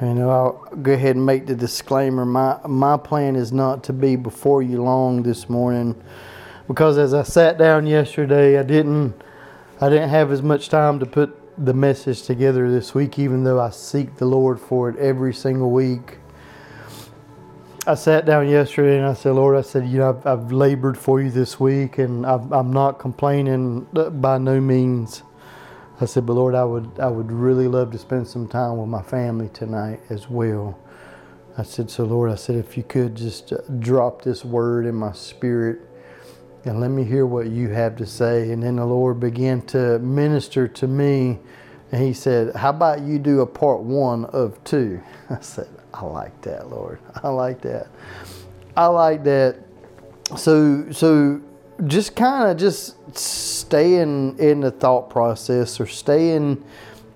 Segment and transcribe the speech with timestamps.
[0.00, 2.24] You know, I'll go ahead and make the disclaimer.
[2.24, 6.00] My my plan is not to be before you long this morning,
[6.68, 9.20] because as I sat down yesterday, I didn't
[9.80, 11.34] I didn't have as much time to put
[11.64, 15.72] the message together this week, even though I seek the Lord for it every single
[15.72, 16.18] week.
[17.84, 20.96] I sat down yesterday and I said, Lord, I said, you know, I've, I've labored
[20.96, 23.88] for you this week, and I've, I'm not complaining
[24.20, 25.24] by no means.
[26.00, 28.88] I said, but Lord, I would I would really love to spend some time with
[28.88, 30.78] my family tonight as well.
[31.56, 34.94] I said, so Lord, I said, if you could just uh, drop this word in
[34.94, 35.80] my spirit
[36.64, 38.52] and let me hear what you have to say.
[38.52, 41.38] And then the Lord began to minister to me,
[41.90, 45.00] and He said, How about you do a part one of two?
[45.30, 47.00] I said, I like that, Lord.
[47.22, 47.88] I like that.
[48.76, 49.56] I like that.
[50.36, 51.40] So, so
[51.86, 56.64] just kind of just staying in the thought process or staying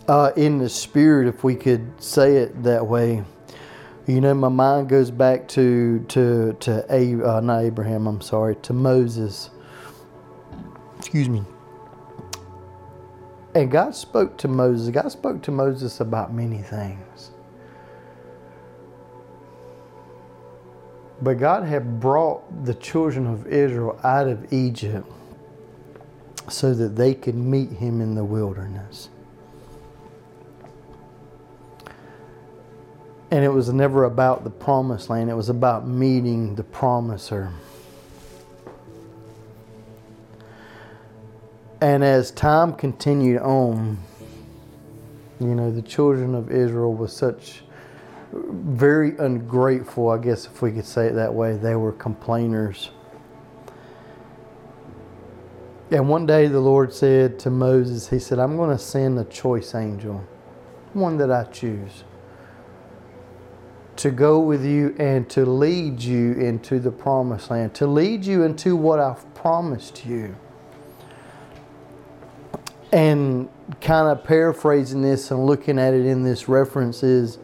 [0.08, 3.24] uh, in the spirit, if we could say it that way.
[4.06, 8.06] You know, my mind goes back to to to A, uh, not Abraham.
[8.06, 9.50] I'm sorry, to Moses.
[10.98, 11.42] Excuse me.
[13.54, 14.90] And God spoke to Moses.
[14.90, 17.31] God spoke to Moses about many things.
[21.22, 25.08] But God had brought the children of Israel out of Egypt
[26.48, 29.08] so that they could meet him in the wilderness.
[33.30, 37.52] And it was never about the promised land, it was about meeting the promiser.
[41.80, 43.98] And as time continued on,
[45.38, 47.62] you know, the children of Israel were such
[48.32, 51.56] very ungrateful, I guess if we could say it that way.
[51.56, 52.90] They were complainers.
[55.90, 59.24] And one day the Lord said to Moses, He said, I'm going to send a
[59.24, 60.24] choice angel,
[60.94, 62.04] one that I choose,
[63.96, 68.42] to go with you and to lead you into the promised land, to lead you
[68.42, 70.34] into what I've promised you.
[72.90, 73.50] And
[73.82, 77.38] kind of paraphrasing this and looking at it in this reference is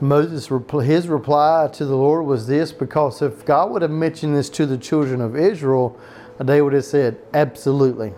[0.00, 0.48] Moses,
[0.82, 4.64] his reply to the Lord was this because if God would have mentioned this to
[4.64, 5.98] the children of Israel,
[6.38, 8.14] they would have said, Absolutely,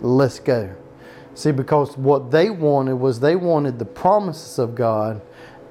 [0.00, 0.74] let's go.
[1.34, 5.22] See, because what they wanted was they wanted the promises of God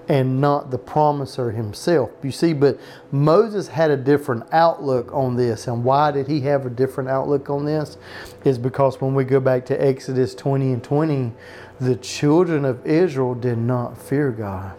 [0.10, 2.10] and not the promiser himself.
[2.24, 2.80] You see, but
[3.12, 5.68] Moses had a different outlook on this.
[5.68, 7.98] And why did he have a different outlook on this?
[8.44, 11.32] Is because when we go back to Exodus 20 and 20,
[11.80, 14.76] the children of Israel did not fear God.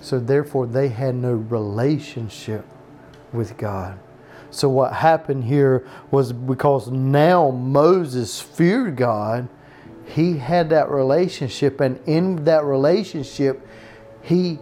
[0.00, 2.64] So therefore, they had no relationship
[3.32, 3.98] with God.
[4.50, 9.48] So what happened here was because now Moses feared God,
[10.06, 13.64] he had that relationship, and in that relationship,
[14.22, 14.58] he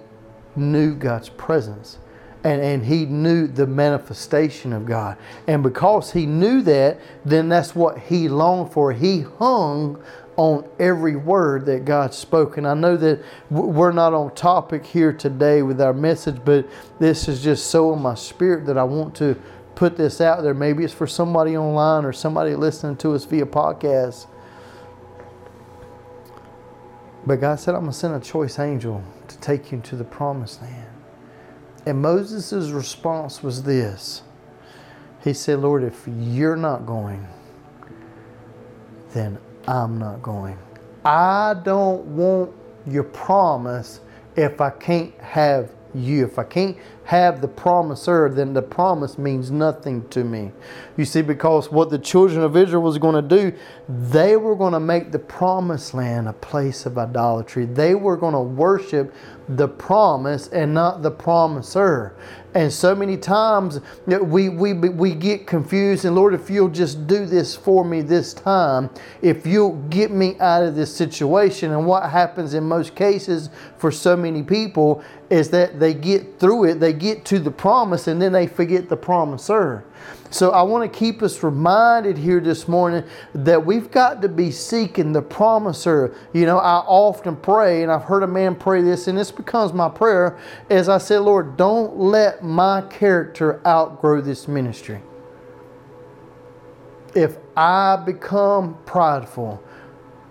[0.54, 1.98] knew God's presence.
[2.44, 5.18] And, and he knew the manifestation of God.
[5.48, 8.92] And because he knew that, then that's what he longed for.
[8.92, 10.00] He hung
[10.38, 12.58] on every word that God spoke.
[12.58, 16.64] And I know that we're not on topic here today with our message, but
[17.00, 19.36] this is just so in my spirit that I want to
[19.74, 20.54] put this out there.
[20.54, 24.28] Maybe it's for somebody online or somebody listening to us via podcast.
[27.26, 30.04] But God said, I'm going to send a choice angel to take you to the
[30.04, 30.86] promised land.
[31.84, 34.22] And Moses' response was this
[35.24, 37.26] He said, Lord, if you're not going,
[39.14, 40.58] then I'm not going.
[41.04, 42.52] I don't want
[42.86, 44.00] your promise
[44.36, 46.26] if I can't have you.
[46.26, 46.76] If I can't
[47.08, 50.52] have the promiser, then the promise means nothing to me.
[50.98, 53.56] You see, because what the children of Israel was going to do,
[53.88, 57.64] they were going to make the promised land a place of idolatry.
[57.64, 59.14] They were going to worship
[59.48, 62.14] the promise and not the promiser.
[62.54, 66.04] And so many times we, we, we get confused.
[66.04, 68.90] And Lord, if you'll just do this for me this time,
[69.22, 71.72] if you'll get me out of this situation.
[71.72, 76.64] And what happens in most cases for so many people is that they get through
[76.64, 79.84] it, they get to the promise, and then they forget the promiser.
[80.30, 83.04] So I want to keep us reminded here this morning
[83.34, 86.14] that we've got to be seeking the promiser.
[86.34, 89.72] You know, I often pray, and I've heard a man pray this, and this becomes
[89.72, 95.00] my prayer, as I say, Lord, don't let my character outgrow this ministry.
[97.14, 99.62] If I become prideful,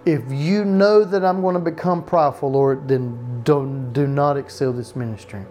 [0.05, 4.71] if you know that I'm going to become prideful, Lord, then don't, do not excel
[4.71, 5.45] this ministry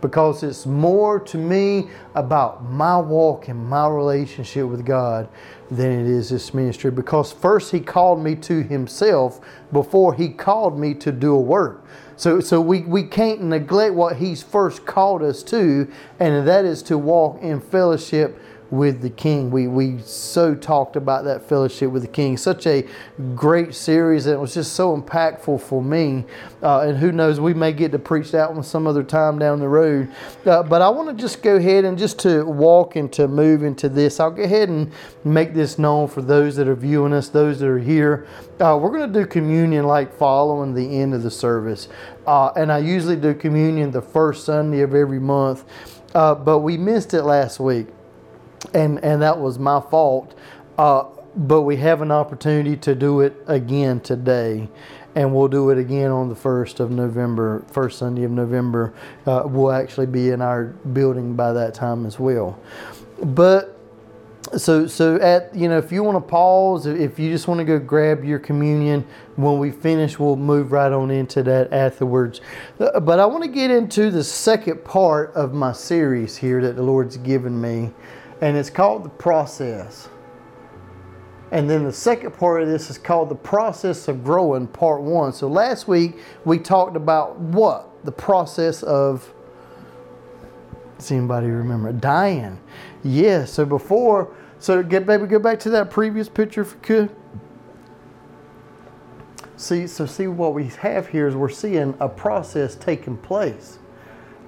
[0.00, 5.28] because it's more to me about my walk and my relationship with God
[5.70, 6.90] than it is this ministry.
[6.90, 9.40] Because first, He called me to Himself
[9.72, 11.84] before He called me to do a work.
[12.16, 16.82] So, so we, we can't neglect what He's first called us to, and that is
[16.84, 19.50] to walk in fellowship with the King.
[19.50, 22.36] We, we so talked about that fellowship with the King.
[22.36, 22.86] Such a
[23.34, 26.24] great series, and it was just so impactful for me.
[26.62, 29.60] Uh, and who knows, we may get to preach that one some other time down
[29.60, 30.10] the road.
[30.44, 33.62] Uh, but I want to just go ahead and just to walk and to move
[33.62, 34.20] into this.
[34.20, 34.92] I'll go ahead and
[35.24, 38.26] make this known for those that are viewing us, those that are here.
[38.60, 41.88] Uh, we're going to do communion like following the end of the service.
[42.26, 45.64] Uh, and I usually do communion the first Sunday of every month.
[46.14, 47.86] Uh, but we missed it last week
[48.74, 50.38] and and that was my fault.
[50.76, 51.04] Uh,
[51.36, 54.68] but we have an opportunity to do it again today,
[55.14, 58.94] and we'll do it again on the first of November, first Sunday of November.
[59.26, 62.58] Uh, we'll actually be in our building by that time as well.
[63.22, 63.78] But
[64.56, 67.64] so so at you know if you want to pause if you just want to
[67.64, 69.06] go grab your communion
[69.36, 72.40] when we finish we'll move right on into that afterwards
[72.80, 76.76] uh, but i want to get into the second part of my series here that
[76.76, 77.90] the lord's given me
[78.40, 80.08] and it's called the process.
[81.50, 85.32] And then the second part of this is called the process of growing, part one.
[85.32, 88.04] So last week we talked about what?
[88.04, 89.32] The process of,
[90.98, 91.92] does anybody remember?
[91.92, 92.60] Dying.
[93.02, 97.16] Yeah, so before, so get baby, go back to that previous picture if you could.
[99.56, 103.78] See, so see what we have here is we're seeing a process taking place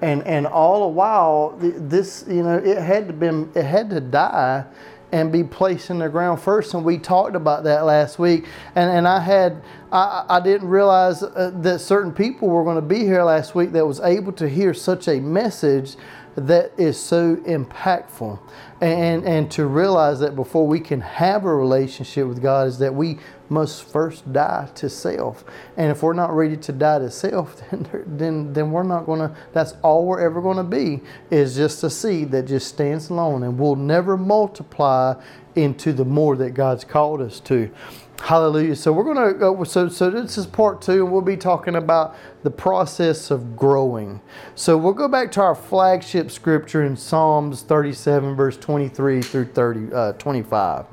[0.02, 4.00] and and all the while this you know it had to been it had to
[4.00, 4.64] die
[5.12, 6.75] and be placed in the ground first.
[6.75, 8.47] And we talked about that last week.
[8.75, 9.62] And and I had
[9.93, 13.73] I, I didn't realize uh, that certain people were going to be here last week
[13.73, 15.97] that was able to hear such a message
[16.37, 18.38] that is so impactful
[18.81, 22.94] and and to realize that before we can have a relationship with God is that
[22.94, 23.19] we
[23.50, 25.44] must first die to self.
[25.77, 29.21] And if we're not ready to die to self, then then, then we're not going
[29.21, 31.00] to, that's all we're ever going to be
[31.31, 35.21] is just a seed that just stands alone and will never multiply
[35.55, 37.71] into the more that God's called us to.
[38.20, 38.76] Hallelujah.
[38.76, 41.75] So we're going to go, so, so this is part two, and we'll be talking
[41.75, 44.20] about the process of growing.
[44.55, 49.93] So we'll go back to our flagship scripture in Psalms 37, verse 23 through 30,
[49.93, 50.87] uh, 25.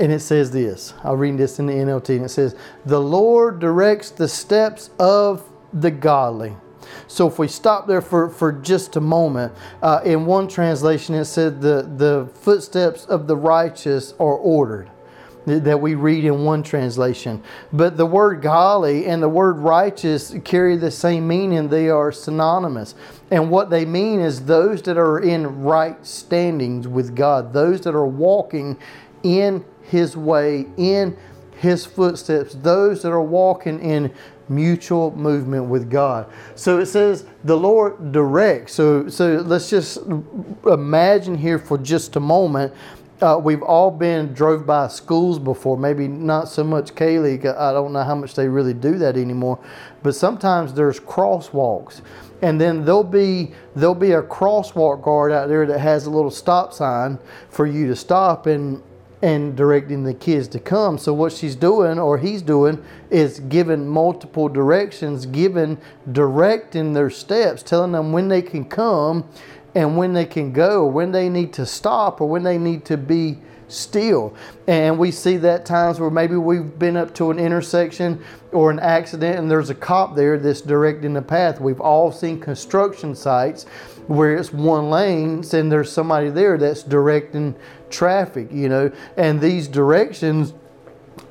[0.00, 2.56] And it says this I'll read this in the NLT, and it says,
[2.86, 6.56] The Lord directs the steps of the godly.
[7.06, 9.52] So if we stop there for, for just a moment,
[9.82, 14.90] uh, in one translation it said, the, the footsteps of the righteous are ordered
[15.46, 17.42] that we read in one translation.
[17.72, 22.94] But the word godly and the word righteous carry the same meaning, they are synonymous.
[23.30, 27.94] And what they mean is those that are in right standings with God, those that
[27.94, 28.78] are walking
[29.22, 31.16] in his way, in
[31.58, 34.12] his footsteps, those that are walking in
[34.48, 36.30] mutual movement with God.
[36.54, 38.74] So it says the Lord directs.
[38.74, 39.98] So so let's just
[40.66, 42.72] imagine here for just a moment.
[43.22, 45.76] Uh, we've all been drove by schools before.
[45.76, 47.38] Maybe not so much Kaylee.
[47.56, 49.60] I don't know how much they really do that anymore.
[50.02, 52.00] But sometimes there's crosswalks,
[52.42, 56.32] and then there'll be there'll be a crosswalk guard out there that has a little
[56.32, 58.82] stop sign for you to stop and
[59.22, 60.98] and directing the kids to come.
[60.98, 65.78] So what she's doing or he's doing is giving multiple directions, giving
[66.10, 69.28] directing their steps, telling them when they can come
[69.74, 72.96] and when they can go, when they need to stop or when they need to
[72.96, 73.38] be
[73.68, 74.34] still.
[74.66, 78.78] And we see that times where maybe we've been up to an intersection or an
[78.78, 81.60] accident and there's a cop there that's directing the path.
[81.60, 83.64] We've all seen construction sites
[84.08, 87.54] where it's one lane and there's somebody there that's directing
[87.88, 90.52] traffic, you know, and these directions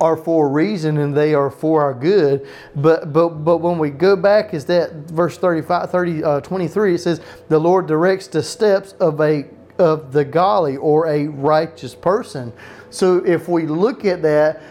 [0.01, 2.47] are for a reason and they are for our good.
[2.75, 6.97] But but but when we go back is that verse 35 30 uh, 23 it
[6.97, 9.45] says the Lord directs the steps of a
[9.77, 12.51] of the godly or a righteous person.
[12.89, 14.61] So if we look at that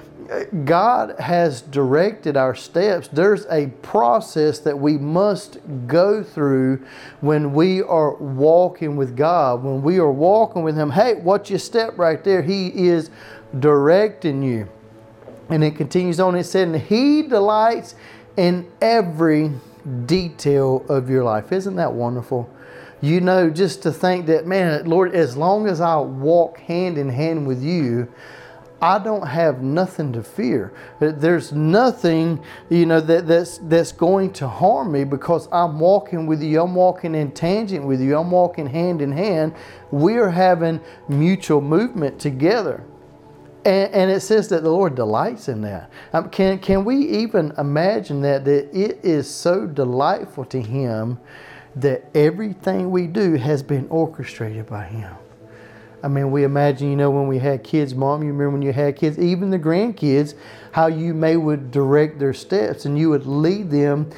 [0.64, 3.08] God has directed our steps.
[3.08, 5.58] There's a process that we must
[5.88, 6.84] go through
[7.20, 9.64] when we are walking with God.
[9.64, 12.42] When we are walking with Him, hey, watch your step right there.
[12.42, 13.10] He is
[13.58, 14.68] directing you.
[15.50, 17.95] And it continues on, it said, He delights
[18.37, 19.52] in every
[20.07, 21.52] detail of your life.
[21.52, 22.49] Isn't that wonderful?
[23.00, 27.09] You know, just to think that, man, Lord, as long as I walk hand in
[27.09, 28.12] hand with you,
[28.83, 30.73] I don't have nothing to fear.
[31.00, 36.42] There's nothing, you know, that, that's that's going to harm me because I'm walking with
[36.42, 36.62] you.
[36.62, 38.16] I'm walking in tangent with you.
[38.16, 39.54] I'm walking hand in hand.
[39.90, 42.83] We're having mutual movement together.
[43.64, 45.90] And, and it says that the Lord delights in that.
[46.12, 51.19] Um, can, can we even imagine that, that it is so delightful to Him
[51.76, 55.14] that everything we do has been orchestrated by Him?
[56.02, 58.73] I mean, we imagine, you know, when we had kids, mom, you remember when you
[58.73, 60.35] had kids, even the grandkids,
[60.73, 64.11] how you may would direct their steps and you would lead them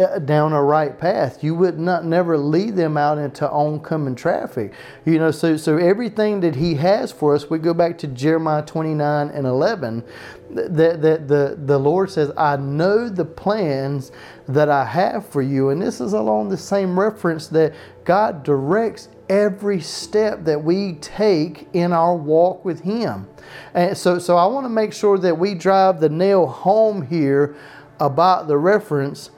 [0.00, 1.44] Uh, down a right path.
[1.44, 4.72] You would not never lead them out into oncoming traffic.
[5.04, 8.64] You know, so so everything that he has for us, we go back to Jeremiah
[8.64, 10.02] 29 and 11,
[10.50, 14.10] that, that the, the Lord says, I know the plans
[14.48, 15.68] that I have for you.
[15.68, 21.68] And this is along the same reference that God directs every step that we take
[21.74, 23.28] in our walk with Him.
[23.74, 27.54] And so, so I want to make sure that we drive the nail home here
[27.98, 29.30] about the reference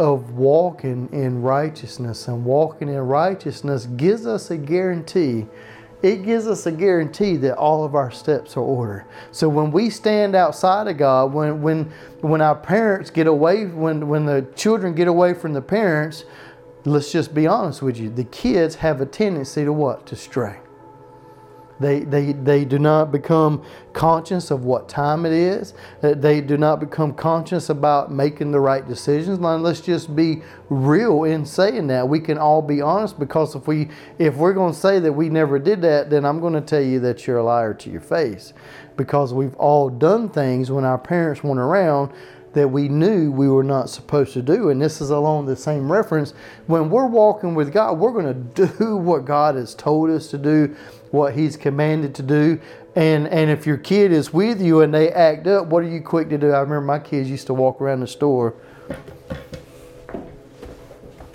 [0.00, 2.26] of walking in righteousness.
[2.26, 5.46] And walking in righteousness gives us a guarantee.
[6.02, 9.04] It gives us a guarantee that all of our steps are ordered.
[9.30, 11.92] So when we stand outside of God, when when
[12.22, 16.24] when our parents get away, when when the children get away from the parents,
[16.86, 18.08] let's just be honest with you.
[18.08, 20.06] The kids have a tendency to what?
[20.06, 20.60] To stray.
[21.80, 25.72] They, they, they do not become conscious of what time it is.
[26.02, 29.38] Uh, they do not become conscious about making the right decisions.
[29.38, 32.06] Now, let's just be real in saying that.
[32.06, 35.30] We can all be honest because if we if we're going to say that we
[35.30, 38.02] never did that, then I'm going to tell you that you're a liar to your
[38.02, 38.52] face.
[38.96, 42.12] Because we've all done things when our parents weren't around
[42.52, 44.70] that we knew we were not supposed to do.
[44.70, 46.34] And this is along the same reference.
[46.66, 50.38] When we're walking with God, we're going to do what God has told us to
[50.38, 50.74] do,
[51.10, 52.60] what He's commanded to do.
[52.96, 56.00] And, and if your kid is with you and they act up, what are you
[56.00, 56.50] quick to do?
[56.50, 58.54] I remember my kids used to walk around the store.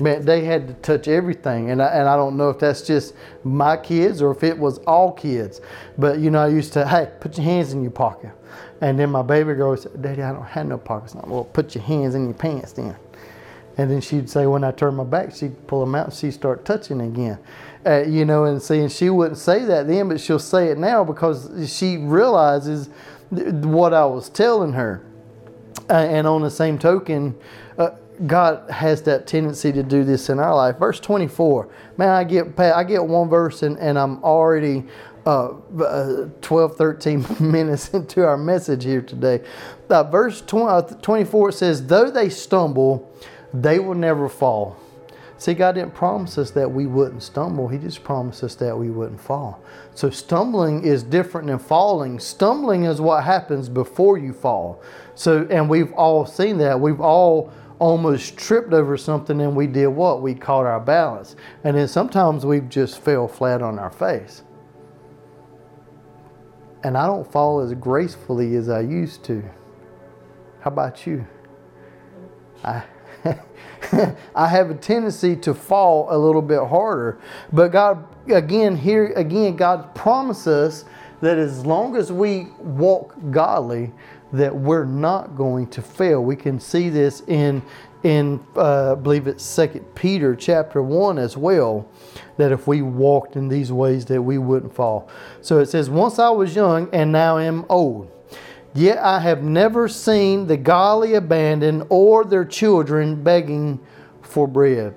[0.01, 1.71] Man, they had to touch everything.
[1.71, 3.13] And I, and I don't know if that's just
[3.45, 5.61] my kids or if it was all kids.
[5.97, 8.31] But, you know, I used to, hey, put your hands in your pocket
[8.85, 11.15] and then my baby girl said, Daddy, I don't have no pockets.
[11.15, 12.95] Well, put your hands in your pants then.
[13.79, 16.35] And then she'd say, when I turn my back, she'd pull them out and she'd
[16.35, 17.39] start touching again.
[17.83, 21.03] Uh, you know, and and she wouldn't say that then, but she'll say it now
[21.03, 22.91] because she realizes
[23.35, 25.03] th- what I was telling her.
[25.89, 27.35] Uh, and on the same token,
[27.79, 27.89] uh,
[28.27, 30.77] God has that tendency to do this in our life.
[30.77, 34.83] Verse 24, man, I get I get one verse and, and I'm already
[35.25, 39.43] uh, uh, 12, 13 minutes into our message here today.
[39.89, 43.11] Uh, verse 20, uh, 24 says, Though they stumble,
[43.53, 44.77] they will never fall.
[45.37, 47.67] See, God didn't promise us that we wouldn't stumble.
[47.67, 49.61] He just promised us that we wouldn't fall.
[49.93, 52.19] So, stumbling is different than falling.
[52.19, 54.81] Stumbling is what happens before you fall.
[55.15, 56.79] So, and we've all seen that.
[56.79, 60.21] We've all almost tripped over something and we did what?
[60.21, 61.35] We caught our balance.
[61.65, 64.43] And then sometimes we've just fell flat on our face
[66.85, 69.41] and I don't fall as gracefully as I used to.
[70.59, 71.25] How about you?
[72.63, 72.83] I
[74.35, 77.17] I have a tendency to fall a little bit harder.
[77.51, 80.85] But God again here again God promises
[81.21, 83.91] that as long as we walk godly
[84.31, 86.23] that we're not going to fail.
[86.23, 87.63] We can see this in
[88.03, 91.87] in uh, I believe it's Second Peter chapter one as well,
[92.37, 95.07] that if we walked in these ways that we wouldn't fall.
[95.41, 98.07] So it says, "Once I was young, and now am old."
[98.73, 103.79] Yet I have never seen the godly abandoned or their children begging
[104.21, 104.93] for bread.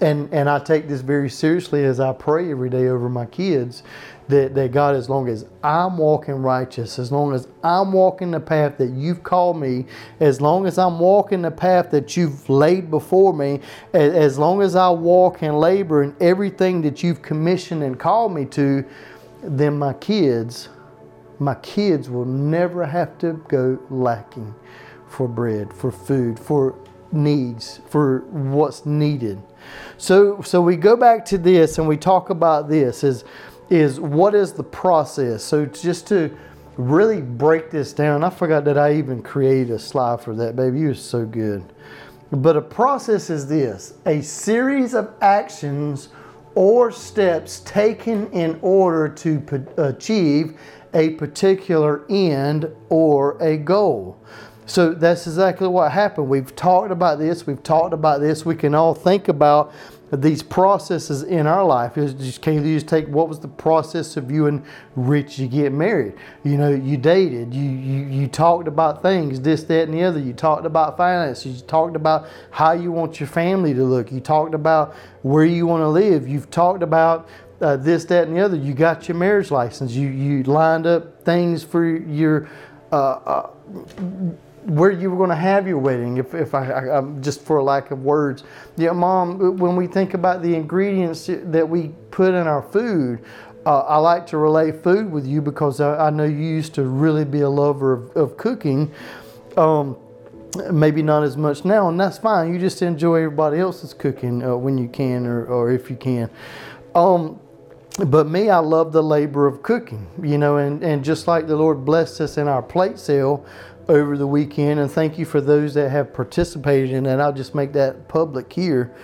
[0.00, 3.82] And, and I take this very seriously as I pray every day over my kids
[4.28, 8.40] that, that God, as long as I'm walking righteous, as long as I'm walking the
[8.40, 9.86] path that you've called me,
[10.20, 13.60] as long as I'm walking the path that you've laid before me,
[13.92, 18.32] as, as long as I walk and labor in everything that you've commissioned and called
[18.32, 18.84] me to,
[19.42, 20.68] then my kids,
[21.38, 24.54] my kids will never have to go lacking
[25.08, 26.74] for bread, for food, for
[27.10, 29.42] needs, for what's needed.
[29.96, 33.24] So, so we go back to this and we talk about this is
[33.70, 35.44] is what is the process?
[35.44, 36.34] So just to
[36.76, 40.80] really break this down, I forgot that I even created a slide for that, baby.
[40.80, 41.64] You are so good.
[42.30, 46.08] But a process is this a series of actions
[46.54, 50.58] or steps taken in order to achieve
[50.94, 54.18] a particular end or a goal.
[54.68, 56.28] So that's exactly what happened.
[56.28, 58.44] We've talked about this, we've talked about this.
[58.44, 59.72] We can all think about
[60.12, 61.94] these processes in our life.
[61.94, 64.62] just can you just take what was the process of you and
[64.94, 65.38] Rich?
[65.38, 66.14] You get married.
[66.44, 67.54] You know, you dated.
[67.54, 70.18] You you you talked about things, this, that, and the other.
[70.18, 71.60] You talked about finances.
[71.60, 74.12] You talked about how you want your family to look.
[74.12, 76.28] You talked about where you want to live.
[76.28, 77.28] You've talked about
[77.62, 78.56] uh, this, that, and the other.
[78.56, 79.92] You got your marriage license.
[79.92, 82.48] You you lined up things for your
[82.92, 83.50] uh, uh,
[84.68, 86.18] where you were going to have your wedding.
[86.18, 88.44] If if I, I I'm just for lack of words,
[88.76, 89.56] yeah, mom.
[89.56, 93.24] When we think about the ingredients that we put in our food.
[93.66, 96.84] Uh, I like to relate food with you because I, I, know you used to
[96.84, 98.90] really be a lover of, of cooking.
[99.58, 99.98] Um,
[100.70, 102.52] maybe not as much now, and that's fine.
[102.52, 106.30] You just enjoy everybody else's cooking uh, when you can or, or if you can.
[106.94, 107.38] Um,
[108.06, 111.56] but me, I love the labor of cooking, you know, and, and just like the
[111.56, 113.44] Lord blessed us in our plate sale
[113.88, 117.06] over the weekend, and thank you for those that have participated in.
[117.06, 118.94] I'll just make that public here.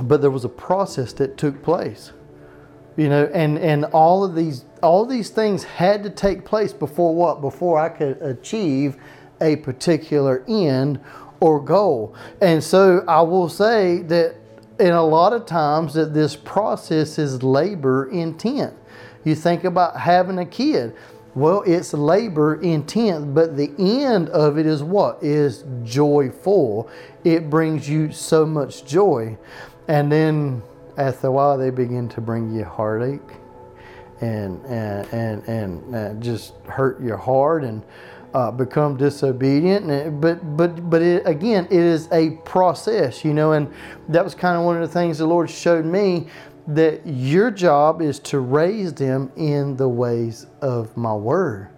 [0.00, 2.12] But there was a process that took place
[2.96, 6.72] you know and and all of these all of these things had to take place
[6.72, 8.96] before what before i could achieve
[9.40, 11.00] a particular end
[11.40, 14.34] or goal and so i will say that
[14.78, 18.74] in a lot of times that this process is labor intent
[19.24, 20.94] you think about having a kid
[21.34, 25.22] well it's labor intent but the end of it is what?
[25.22, 26.90] Is joyful.
[27.24, 29.38] It brings you so much joy.
[29.88, 30.62] And then
[30.96, 33.20] after a while they begin to bring you heartache
[34.20, 37.82] and and and, and just hurt your heart and
[38.34, 39.90] uh, become disobedient.
[39.90, 43.72] And, but but but it, again it is a process you know and
[44.08, 46.28] that was kind of one of the things the lord showed me
[46.74, 51.68] that your job is to raise them in the ways of my word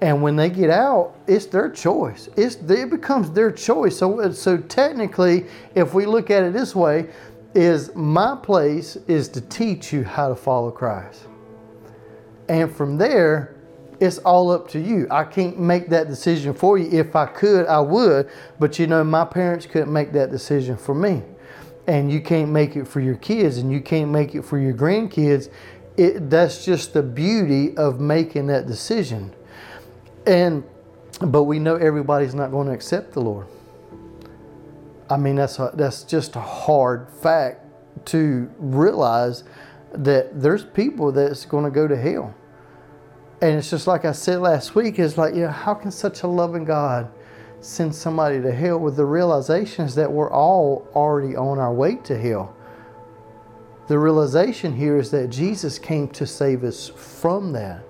[0.00, 4.56] and when they get out it's their choice it's it becomes their choice so so
[4.56, 7.08] technically if we look at it this way
[7.54, 11.26] is my place is to teach you how to follow Christ.
[12.48, 13.56] And from there,
[14.00, 15.06] it's all up to you.
[15.10, 16.90] I can't make that decision for you.
[16.98, 18.30] If I could, I would.
[18.58, 21.22] But you know, my parents couldn't make that decision for me.
[21.90, 24.72] And you can't make it for your kids and you can't make it for your
[24.72, 25.50] grandkids.
[25.96, 29.34] It, that's just the beauty of making that decision.
[30.24, 30.62] And
[31.20, 33.48] but we know everybody's not going to accept the Lord.
[35.10, 37.66] I mean, that's a, that's just a hard fact
[38.06, 39.42] to realize
[39.92, 42.32] that there's people that's going to go to hell.
[43.42, 46.22] And it's just like I said last week, it's like, you know, how can such
[46.22, 47.10] a loving God
[47.60, 52.18] send somebody to hell with the realizations that we're all already on our way to
[52.18, 52.54] hell?
[53.88, 57.82] The realization here is that Jesus came to save us from that.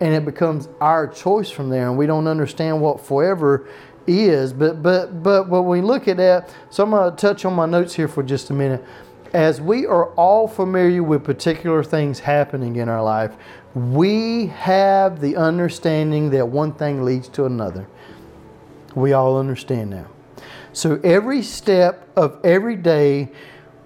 [0.00, 1.88] And it becomes our choice from there.
[1.88, 3.66] And we don't understand what forever
[4.06, 4.52] is.
[4.52, 7.94] But but but when we look at that, so I'm to touch on my notes
[7.94, 8.84] here for just a minute.
[9.32, 13.32] As we are all familiar with particular things happening in our life,
[13.74, 17.86] we have the understanding that one thing leads to another.
[18.94, 20.06] We all understand that.
[20.72, 23.30] So every step of every day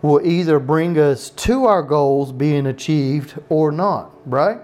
[0.02, 4.58] will either bring us to our goals being achieved or not, right?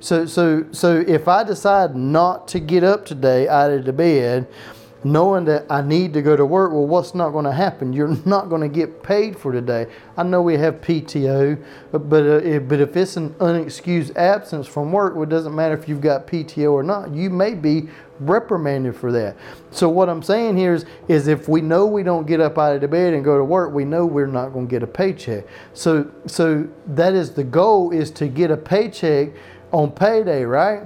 [0.00, 4.46] So so so if I decide not to get up today out of the bed,
[5.04, 7.92] knowing that I need to go to work, well, what's not going to happen?
[7.92, 9.86] You're not going to get paid for today.
[10.16, 11.62] I know we have PTO,
[11.92, 15.74] but uh, if, but if it's an unexcused absence from work, well, it doesn't matter
[15.74, 17.14] if you've got PTO or not.
[17.14, 17.88] You may be
[18.20, 19.36] reprimanded for that.
[19.70, 22.74] So what I'm saying here is, is if we know we don't get up out
[22.74, 24.86] of the bed and go to work, we know we're not going to get a
[24.86, 25.44] paycheck.
[25.72, 29.30] So so that is the goal is to get a paycheck
[29.72, 30.82] on payday, right?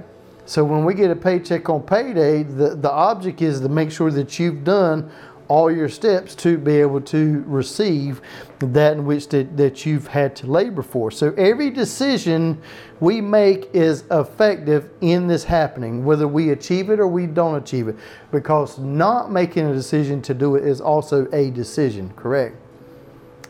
[0.49, 4.09] So when we get a paycheck on payday, the, the object is to make sure
[4.09, 5.11] that you've done
[5.47, 8.19] all your steps to be able to receive
[8.57, 11.11] that in which that, that you've had to labor for.
[11.11, 12.59] So every decision
[12.99, 17.87] we make is effective in this happening, whether we achieve it or we don't achieve
[17.87, 17.95] it.
[18.31, 22.55] Because not making a decision to do it is also a decision, correct?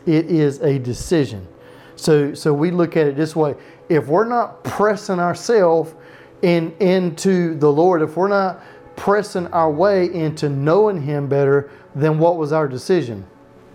[0.04, 1.48] It is a decision.
[1.96, 3.54] So so we look at it this way.
[3.88, 5.94] If we're not pressing ourselves
[6.42, 8.62] in, into the Lord, if we're not
[8.96, 13.26] pressing our way into knowing Him better, then what was our decision?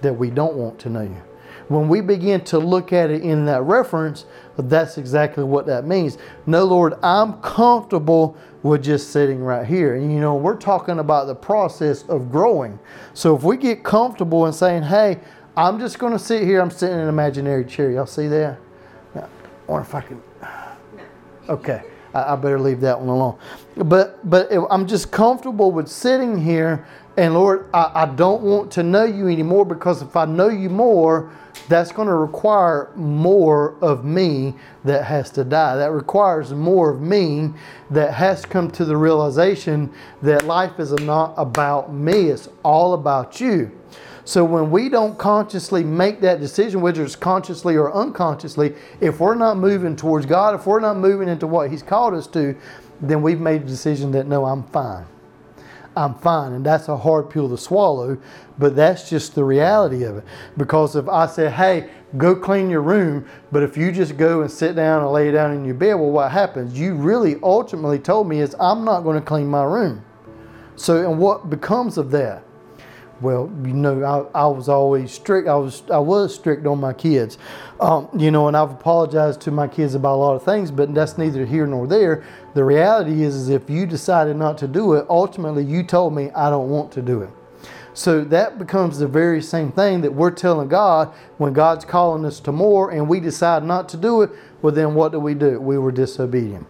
[0.02, 1.22] That we don't want to know you.
[1.68, 4.26] When we begin to look at it in that reference,
[4.56, 6.18] that's exactly what that means.
[6.46, 9.96] No, Lord, I'm comfortable with just sitting right here.
[9.96, 12.78] And you know, we're talking about the process of growing.
[13.16, 15.20] So if we get comfortable in saying, hey,
[15.58, 17.90] I'm just going to sit here, I'm sitting in an imaginary chair.
[17.90, 18.60] Y'all see that?
[19.16, 19.28] I
[19.68, 20.22] wonder if I can.
[21.50, 21.84] Okay.
[22.16, 23.38] I, I better leave that one alone.
[23.76, 28.84] But but I'm just comfortable with sitting here, and Lord, I, I don't want to
[28.84, 31.32] know you anymore because if I know you more,
[31.68, 35.76] that's going to require more of me that has to die.
[35.76, 37.52] That requires more of me
[37.90, 42.94] that has to come to the realization that life is not about me, it's all
[42.94, 43.72] about you.
[44.26, 49.36] So when we don't consciously make that decision, whether it's consciously or unconsciously, if we're
[49.36, 52.56] not moving towards God, if we're not moving into what He's called us to,
[53.00, 55.06] then we've made a decision that no, I'm fine.
[55.96, 56.54] I'm fine.
[56.54, 58.18] And that's a hard pill to swallow,
[58.58, 60.24] but that's just the reality of it.
[60.58, 64.50] Because if I say, hey, go clean your room, but if you just go and
[64.50, 66.78] sit down and lay down in your bed, well, what happens?
[66.78, 70.04] You really ultimately told me is I'm not going to clean my room.
[70.76, 72.44] So, and what becomes of that?
[73.22, 75.48] Well, you know, I, I was always strict.
[75.48, 77.38] I was I was strict on my kids,
[77.80, 80.94] um, you know, and I've apologized to my kids about a lot of things, but
[80.94, 82.24] that's neither here nor there.
[82.54, 86.30] The reality is, is if you decided not to do it, ultimately you told me
[86.32, 87.30] I don't want to do it.
[87.94, 92.42] So that becomes the very same thing that we're telling God when God's calling us
[92.42, 94.32] to more, and we decide not to do it.
[94.62, 95.62] Well, then what do we do?
[95.62, 96.68] We were disobedient.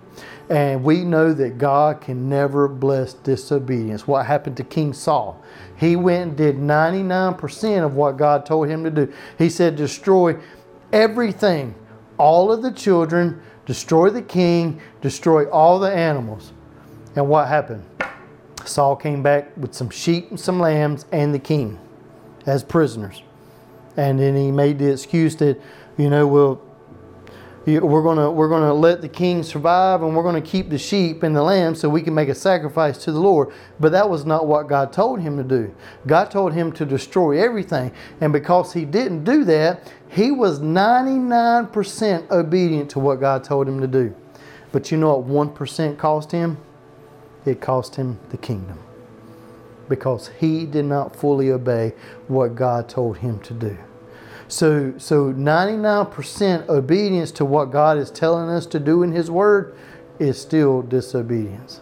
[0.50, 4.08] And we know that God can never bless disobedience.
[4.08, 5.44] What happened to King Saul?
[5.78, 9.14] He went and did 99% of what God told him to do.
[9.38, 10.38] He said, Destroy
[10.94, 11.74] everything,
[12.18, 16.54] all of the children, destroy the king, destroy all the animals.
[17.16, 17.84] And what happened?
[18.66, 21.80] Saul came back with some sheep and some lambs and the king
[22.46, 23.24] as prisoners.
[23.98, 25.60] And then he made the excuse that,
[25.98, 26.62] you know, well,
[27.66, 31.36] we're gonna we're gonna let the king survive and we're gonna keep the sheep and
[31.36, 33.52] the lambs so we can make a sacrifice to the Lord.
[33.80, 35.74] But that was not what God told him to do.
[36.06, 42.32] God told him to destroy everything, and because he didn't do that, he was 99%
[42.32, 44.16] obedient to what God told him to do.
[44.72, 46.58] But you know what 1% cost him?
[47.46, 48.80] It cost him the kingdom.
[49.90, 51.94] Because he did not fully obey
[52.28, 53.78] what God told him to do.
[54.48, 59.76] So, so 99% obedience to what God is telling us to do in His Word
[60.20, 61.82] is still disobedience.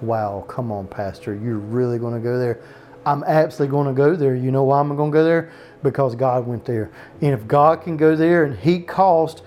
[0.00, 1.34] Wow, come on, Pastor.
[1.34, 2.60] You're really going to go there?
[3.06, 4.34] I'm absolutely going to go there.
[4.34, 5.50] You know why I'm going to go there?
[5.82, 6.90] Because God went there.
[7.20, 9.42] And if God can go there and He caused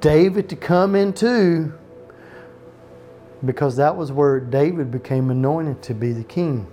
[0.00, 1.72] David to come into,
[3.44, 6.66] because that was where David became anointed to be the king.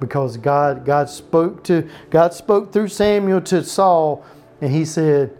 [0.00, 4.24] Because God, God spoke to God spoke through Samuel to Saul
[4.60, 5.36] and he said,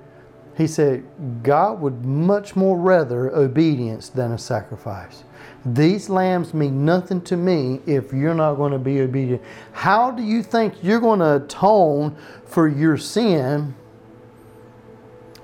[0.56, 1.04] he said,
[1.42, 5.24] God would much more rather obedience than a sacrifice.
[5.64, 9.42] These lambs mean nothing to me if you're not going to be obedient.
[9.72, 13.74] How do you think you're going to atone for your sin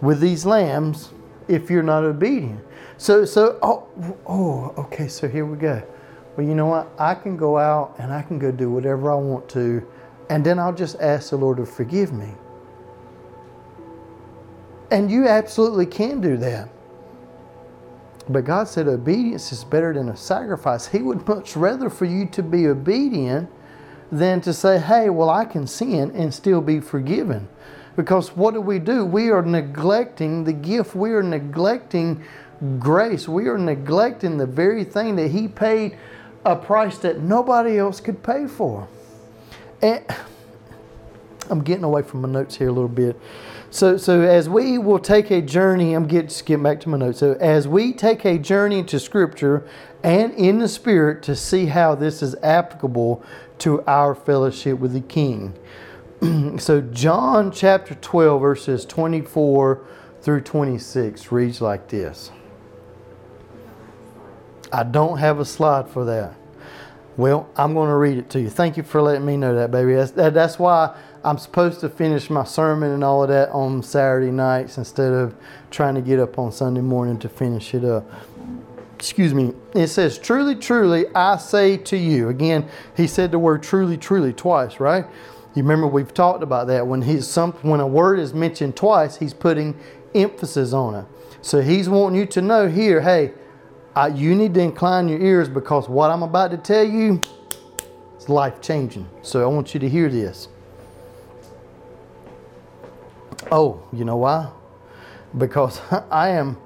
[0.01, 1.11] with these lambs
[1.49, 2.61] if you're not obedient?
[2.99, 3.89] So, so, oh,
[4.27, 5.83] oh, okay, so here we go.
[6.37, 6.89] Well, you know what?
[6.99, 9.87] I can go out and I can go do whatever I want to,
[10.29, 12.35] and then I'll just ask the Lord to forgive me.
[14.91, 16.69] And you absolutely can do that.
[18.29, 20.87] But God said obedience is better than a sacrifice.
[20.87, 23.51] He would much rather for you to be obedient
[24.13, 27.49] than to say, hey, well, I can sin and still be forgiven.
[27.97, 29.05] Because what do we do?
[29.05, 30.95] We are neglecting the gift.
[30.95, 32.25] We are neglecting
[32.79, 33.29] grace.
[33.29, 35.97] We are neglecting the very thing that He paid
[36.45, 38.89] a price that nobody else could pay for.
[39.83, 40.05] And
[41.51, 43.21] I'm getting away from my notes here a little bit.
[43.73, 47.21] So, so as we will take a journey, I'm just getting back to my notes.
[47.21, 49.65] So, as we take a journey into Scripture
[50.03, 53.23] and in the Spirit to see how this is applicable
[53.59, 55.55] to our fellowship with the King.
[56.59, 59.87] so, John chapter 12, verses 24
[60.21, 62.33] through 26 reads like this.
[64.73, 66.35] I don't have a slide for that.
[67.17, 68.49] Well, I'm going to read it to you.
[68.49, 69.95] Thank you for letting me know that, baby.
[69.95, 73.83] That's, that, that's why I'm supposed to finish my sermon and all of that on
[73.83, 75.35] Saturday nights instead of
[75.71, 78.11] trying to get up on Sunday morning to finish it up.
[78.95, 79.53] Excuse me.
[79.75, 82.29] It says, Truly, truly, I say to you.
[82.31, 85.05] Again, he said the word truly, truly twice, right?
[85.55, 86.87] You remember we've talked about that.
[86.87, 89.79] When he's some when a word is mentioned twice, he's putting
[90.15, 91.05] emphasis on it.
[91.43, 93.33] So he's wanting you to know here, hey,
[93.95, 97.21] I, you need to incline your ears because what I'm about to tell you
[98.17, 99.09] is life changing.
[99.23, 100.49] So I want you to hear this.
[103.51, 104.51] Oh, you know why?
[105.37, 106.59] Because I am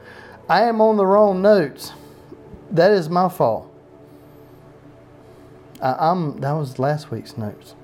[0.49, 1.93] I am on the wrong notes.
[2.71, 3.71] That is my fault.
[5.81, 7.75] I, am that was last week's notes.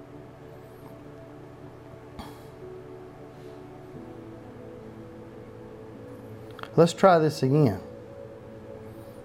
[6.77, 7.81] Let's try this again.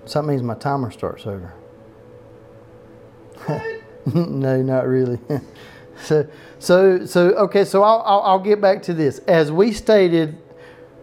[0.06, 1.54] So that means my timer starts over.
[4.14, 5.20] no, not really.
[6.02, 6.28] So,
[6.60, 7.66] so, so okay.
[7.66, 9.20] So I'll, I'll, I'll get back to this.
[9.20, 10.38] As we stated,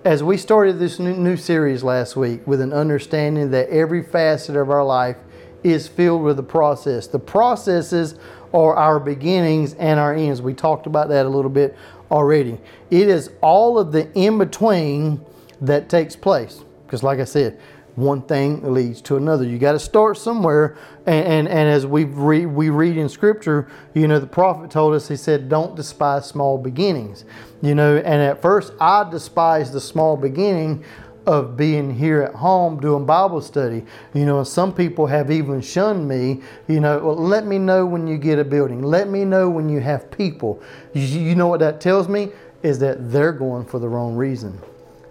[0.05, 4.57] as we started this new, new series last week with an understanding that every facet
[4.57, 5.17] of our life
[5.63, 7.07] is filled with a process.
[7.07, 8.17] The processes
[8.53, 10.43] are our beginnings and our ends.
[10.43, 11.77] We talked about that a little bit
[12.11, 12.59] already.
[12.91, 15.25] It is all of the in between
[15.61, 16.65] that takes place.
[16.85, 17.59] Because, like I said,
[17.95, 19.45] one thing leads to another.
[19.45, 20.77] You got to start somewhere.
[21.05, 24.95] And, and, and as we re, we read in Scripture, you know, the prophet told
[24.95, 27.25] us, he said, don't despise small beginnings.
[27.61, 30.85] You know, and at first I despised the small beginning
[31.27, 33.85] of being here at home doing Bible study.
[34.15, 36.43] You know, and some people have even shunned me.
[36.69, 38.83] You know, well, let me know when you get a building.
[38.83, 40.63] Let me know when you have people.
[40.95, 42.31] You, you know what that tells me?
[42.63, 44.59] Is that they're going for the wrong reason.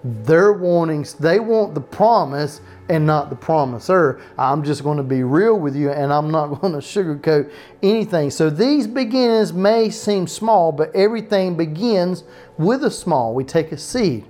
[0.04, 4.22] They're wanting, they want the promise and not the promiser.
[4.38, 7.52] I'm just going to be real with you and I'm not going to sugarcoat
[7.84, 8.32] anything.
[8.32, 12.24] So these beginnings may seem small, but everything begins
[12.58, 13.34] with a small.
[13.34, 14.26] We take a seed,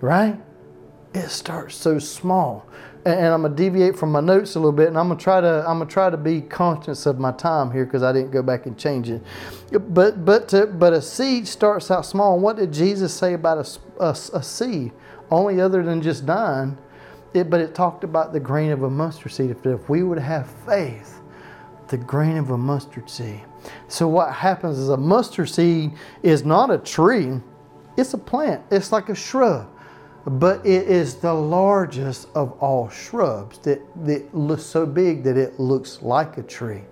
[0.00, 0.38] right?
[1.14, 2.66] it starts so small.
[3.04, 5.64] And, I'm gonna deviate from my notes a little bit, and I'm gonna try to
[5.66, 8.66] I'm gonna try to be conscious of my time here because I didn't go back
[8.66, 9.22] and change it.
[9.70, 12.34] But but to, but a seed starts out small.
[12.34, 14.92] And what did Jesus say about a, a, a seed?
[15.30, 16.76] Only other than just dying,
[17.34, 19.50] it, but it talked about the grain of a mustard seed.
[19.50, 21.20] If, if we would have faith,
[21.88, 23.42] the grain of a mustard seed.
[23.88, 27.40] So what happens is a mustard seed is not a tree;
[27.96, 28.62] it's a plant.
[28.70, 29.68] It's like a shrub
[30.28, 35.58] but it is the largest of all shrubs that, that looks so big that it
[35.58, 36.82] looks like a tree.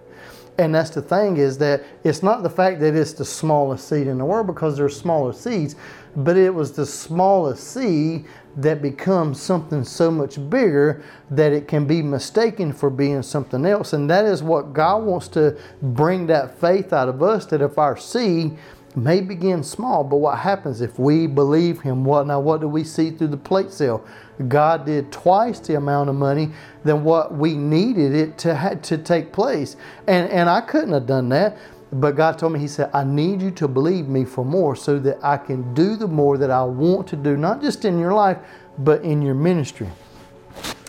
[0.58, 4.06] And that's the thing is that it's not the fact that it's the smallest seed
[4.06, 5.76] in the world because there's smaller seeds,
[6.16, 8.24] but it was the smallest seed
[8.56, 13.92] that becomes something so much bigger that it can be mistaken for being something else.
[13.92, 17.76] And that is what God wants to bring that faith out of us that if
[17.76, 18.56] our seed
[18.96, 22.02] may begin small, but what happens if we believe Him?
[22.02, 22.40] What now?
[22.40, 24.04] What do we see through the plate sale?
[24.48, 26.50] God did twice the amount of money
[26.82, 29.76] than what we needed it to to take place,
[30.06, 31.58] and and I couldn't have done that.
[32.00, 34.98] But God told me, He said, I need you to believe me for more so
[35.00, 38.12] that I can do the more that I want to do, not just in your
[38.12, 38.38] life,
[38.78, 39.88] but in your ministry.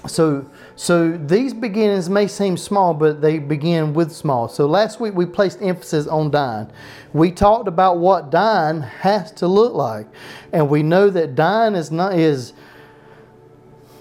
[0.05, 4.47] So so these beginnings may seem small, but they begin with small.
[4.47, 6.69] So last week we placed emphasis on dying.
[7.13, 10.07] We talked about what dying has to look like,
[10.53, 12.53] and we know that dying is not is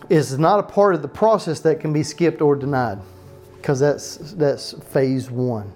[0.09, 2.99] is not a part of the process that can be skipped or denied,
[3.57, 5.73] because that's that's phase one.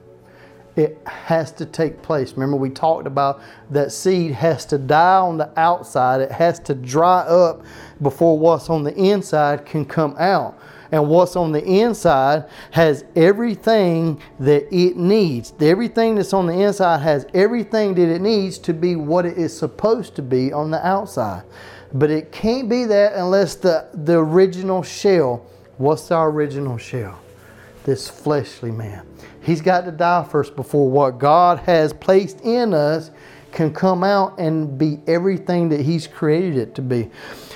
[0.80, 2.32] It has to take place.
[2.32, 6.22] Remember, we talked about that seed has to die on the outside.
[6.22, 7.62] It has to dry up
[8.00, 10.58] before what's on the inside can come out
[10.90, 15.52] and what's on the inside has everything that it needs.
[15.60, 19.54] Everything that's on the inside has everything that it needs to be what it is
[19.54, 21.42] supposed to be on the outside.
[21.92, 25.44] But it can't be that unless the, the original shell.
[25.76, 27.20] What's our original shell?
[27.84, 29.06] This fleshly man.
[29.42, 33.10] He's got to die first before what God has placed in us
[33.52, 37.10] can come out and be everything that He's created it to be.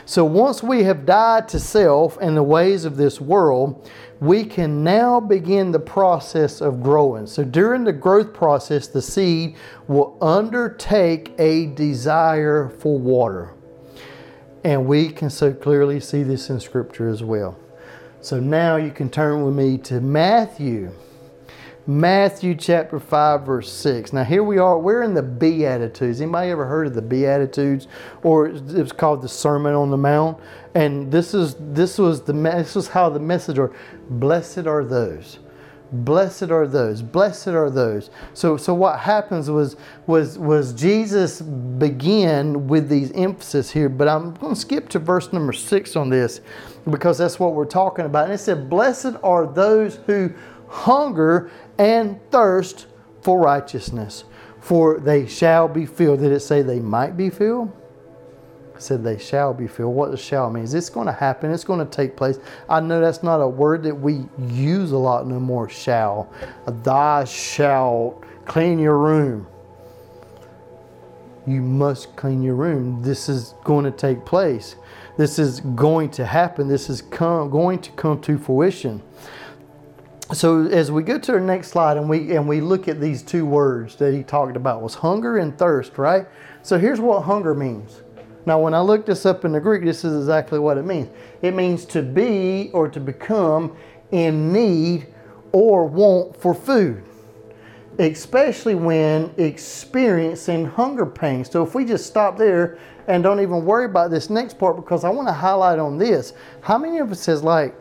[0.07, 3.89] So once we have died to self and the ways of this world,
[4.21, 7.27] we can now begin the process of growing.
[7.27, 13.55] So during the growth process, the seed will undertake a desire for water.
[14.63, 17.59] And we can so clearly see this in Scripture as well.
[18.21, 20.93] So now you can turn with me to Matthew
[21.87, 24.15] Matthew chapter 5, verse 6.
[24.15, 24.79] Now, here we are.
[24.79, 26.23] We're in the Beatitudes.
[26.23, 27.89] Anybody ever heard of the Beatitudes?
[28.23, 30.39] Or it's called the Sermon on the Mount.
[30.75, 33.71] And this is this was the this was how the message or
[34.09, 35.41] blessed are those.
[35.93, 37.03] Blessed are those.
[37.03, 38.09] Blessed are those.
[38.33, 44.33] So so what happens was was was Jesus began with these emphasis here, but I'm
[44.35, 46.41] going to skip to verse number 6 on this
[46.91, 48.25] because that's what we're talking about.
[48.25, 50.33] And it said, "Blessed are those who
[50.75, 52.87] hunger and thirst
[53.23, 54.25] for righteousness,
[54.61, 56.21] for they shall be filled.
[56.21, 57.73] Did it say they might be filled?
[58.79, 59.95] Said they shall be filled.
[59.95, 60.65] What does shall mean?
[60.65, 61.51] It's going to happen.
[61.53, 62.39] It's going to take place.
[62.69, 65.69] I know that's not a word that we use a lot no more.
[65.69, 66.33] Shall,
[66.67, 69.47] thy shalt clean your room.
[71.47, 73.03] You must clean your room.
[73.03, 74.77] This is going to take place.
[75.17, 76.67] This is going to happen.
[76.67, 79.03] This is come, going to come to fruition
[80.33, 83.23] so as we go to the next slide and we and we look at these
[83.23, 86.27] two words that he talked about was hunger and thirst, right?
[86.63, 88.03] So here's what hunger means.
[88.47, 91.09] Now when I looked this up in the Greek, this is exactly what it means.
[91.43, 93.77] It means to be or to become
[94.13, 95.09] in need
[95.53, 97.05] or want for food.
[97.99, 101.51] Especially when experiencing hunger pains.
[101.51, 105.05] So if we just stop there and don't even worry about this next part because
[105.05, 106.33] I want to highlight on this.
[106.63, 107.77] How many of us has like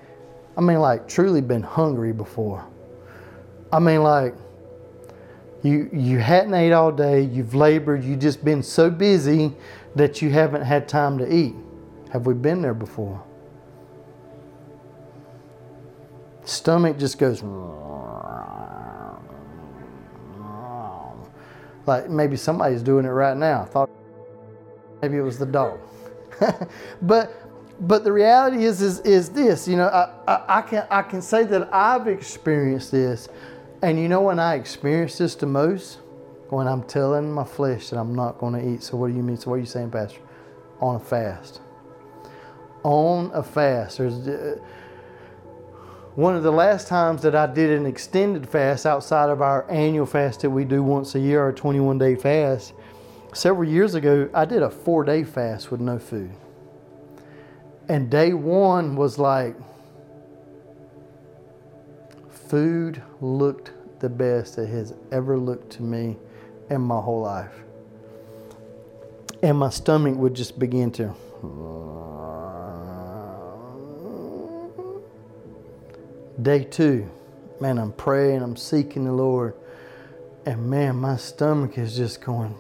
[0.57, 2.65] I mean, like, truly been hungry before.
[3.71, 4.35] I mean, like,
[5.63, 7.21] You you hadn't ate all day.
[7.21, 8.03] You've labored.
[8.03, 9.53] You've just been so busy
[9.95, 11.55] that you haven't had time to eat.
[12.11, 13.23] Have we been there before?
[16.43, 17.41] Stomach just goes
[21.85, 23.61] like maybe somebody's doing it right now.
[23.61, 23.89] I thought
[25.01, 25.79] maybe it was the dog.
[27.01, 27.31] but
[27.79, 31.21] but the reality is is, is this you know I, I, I, can I can
[31.21, 33.29] say that I've experienced this.
[33.81, 35.99] And you know when I experience this the most?
[36.49, 38.83] When I'm telling my flesh that I'm not going to eat.
[38.83, 39.37] So what do you mean?
[39.37, 40.21] So what are you saying pastor?
[40.79, 41.59] On a fast.
[42.83, 43.97] On a fast.
[43.97, 44.57] There's uh,
[46.15, 50.05] one of the last times that I did an extended fast outside of our annual
[50.05, 52.73] fast that we do once a year our 21 day fast
[53.33, 56.31] several years ago I did a four day fast with no food
[57.89, 59.55] and day one was like
[62.29, 66.17] food looked the best it has ever looked to me
[66.69, 67.53] in my whole life.
[69.41, 71.13] And my stomach would just begin to.
[76.41, 77.09] Day two,
[77.59, 79.55] man, I'm praying, I'm seeking the Lord,
[80.45, 82.55] and man, my stomach is just going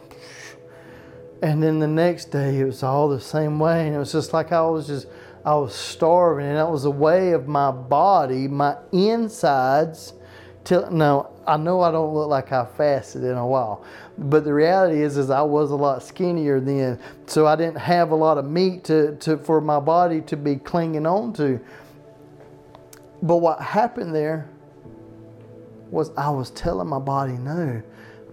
[1.43, 3.85] and then the next day, it was all the same way.
[3.85, 5.07] And it was just like I was just,
[5.43, 6.45] I was starving.
[6.45, 10.13] And that was a way of my body, my insides.
[10.63, 13.83] Till, no, I know I don't look like I fasted in a while.
[14.17, 16.97] But the reality is, is I was a lot skinnier then.
[17.25, 20.55] So I didn't have a lot of meat to, to, for my body to be
[20.55, 21.59] clinging on to.
[23.21, 24.47] But what happened there
[25.91, 27.83] was I was telling my body no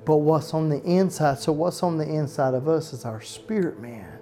[0.04, 1.38] but what's on the inside.
[1.38, 4.18] So, what's on the inside of us is our spirit man.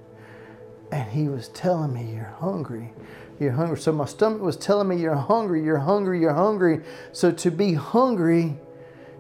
[0.90, 2.92] And he was telling me, You're hungry.
[3.38, 3.78] You're hungry.
[3.78, 6.80] So, my stomach was telling me, You're hungry, you're hungry, you're hungry.
[7.12, 8.56] So, to be hungry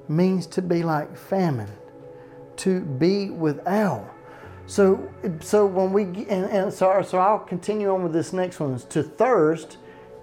[0.08, 1.70] means to be like famine,
[2.56, 4.14] to be without.
[4.66, 8.72] So, so when we and, and so, so I'll continue on with this next one.
[8.72, 9.78] Is To thirst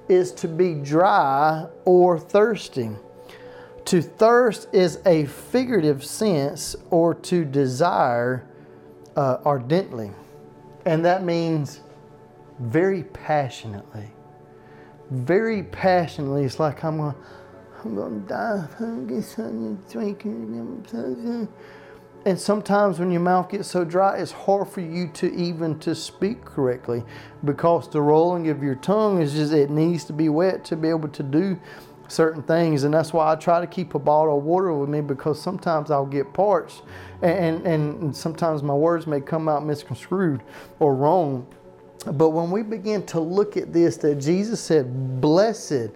[0.08, 2.92] is to be dry or thirsty.
[3.86, 8.48] To thirst is a figurative sense or to desire
[9.16, 10.12] uh, ardently.
[10.86, 11.82] And that means
[12.60, 14.10] very passionately.
[15.12, 16.46] Very passionately.
[16.46, 17.16] It's like I'm going,
[17.84, 21.48] I'm going to die of hunger, son, drinking.
[22.26, 25.94] And sometimes when your mouth gets so dry, it's hard for you to even to
[25.94, 27.04] speak correctly
[27.44, 30.90] because the rolling of your tongue is just, it needs to be wet to be
[30.90, 31.60] able to do
[32.08, 35.02] certain things and that's why I try to keep a bottle of water with me
[35.02, 36.84] because sometimes I'll get parched
[37.22, 40.42] and, and, and sometimes my words may come out misconstrued
[40.80, 41.48] or wrong.
[42.06, 45.90] But when we begin to look at this, that Jesus said, Blessed,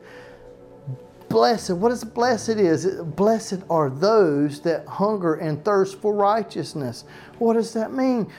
[1.30, 2.86] blessed, what is blessed is?
[2.86, 7.06] Blessed are those that hunger and thirst for righteousness.
[7.38, 8.32] What does that mean?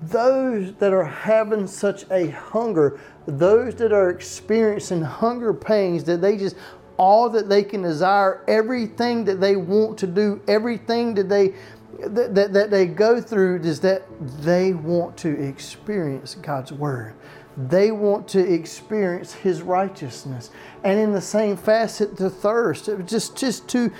[0.00, 6.36] Those that are having such a hunger, those that are experiencing hunger pains that they
[6.36, 6.56] just
[6.98, 11.54] all that they can desire, everything that they want to do, everything that they
[12.00, 17.14] that, that, that they go through is that they want to experience God's word.
[17.56, 20.50] They want to experience His righteousness,
[20.84, 23.92] and in the same facet, the thirst, just just to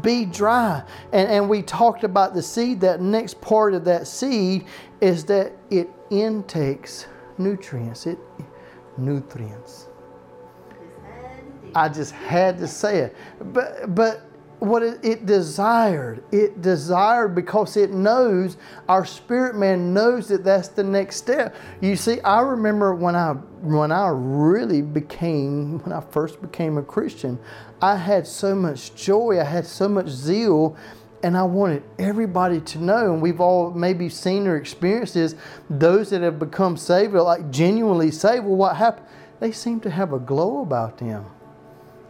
[0.00, 0.82] be dry.
[1.12, 2.80] And and we talked about the seed.
[2.80, 4.64] That next part of that seed
[5.02, 8.06] is that it intakes nutrients.
[8.06, 8.18] It
[8.96, 9.88] nutrients.
[11.74, 13.16] I just had to say it.
[13.40, 14.22] But but
[14.62, 18.56] what it, it, desired, it desired because it knows
[18.88, 21.56] our spirit man knows that that's the next step.
[21.80, 26.82] You see, I remember when I when I really became when I first became a
[26.82, 27.40] Christian,
[27.80, 30.76] I had so much joy, I had so much zeal.
[31.24, 35.36] And I wanted everybody to know, and we've all maybe seen or experienced this.
[35.70, 39.06] Those that have become saved, like genuinely saved, well, what happened?
[39.38, 41.24] They seem to have a glow about them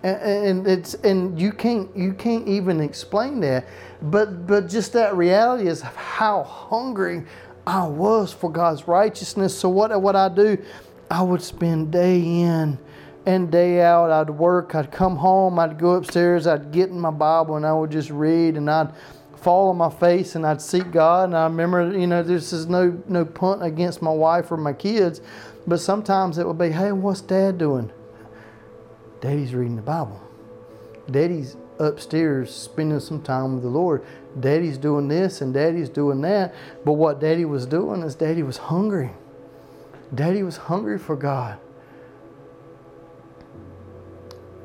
[0.02, 3.66] and it's and you can't you can't even explain that.
[4.02, 7.24] But but just that reality is how hungry
[7.66, 9.56] i was for god's righteousness.
[9.56, 10.58] So what what i do
[11.10, 12.78] i would spend day in
[13.24, 14.10] and day out.
[14.10, 17.72] I'd work i'd come home i'd go upstairs i'd get in my bible and i
[17.72, 18.92] would just read and i'd
[19.36, 21.26] fall on my face and i'd seek god.
[21.28, 24.72] And i remember you know this is no no punt against my wife or my
[24.72, 25.20] kids
[25.64, 27.92] but sometimes it would be hey what's dad doing
[29.22, 30.20] Daddy's reading the Bible.
[31.10, 34.04] Daddy's upstairs spending some time with the Lord.
[34.38, 36.54] Daddy's doing this and daddy's doing that.
[36.84, 39.12] But what daddy was doing is daddy was hungry.
[40.12, 41.58] Daddy was hungry for God.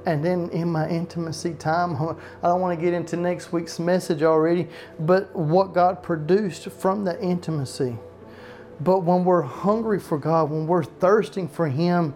[0.08, 1.96] And then in my intimacy time,
[2.42, 7.04] I don't want to get into next week's message already, but what God produced from
[7.04, 7.98] the intimacy.
[8.80, 12.16] But when we're hungry for God, when we're thirsting for Him,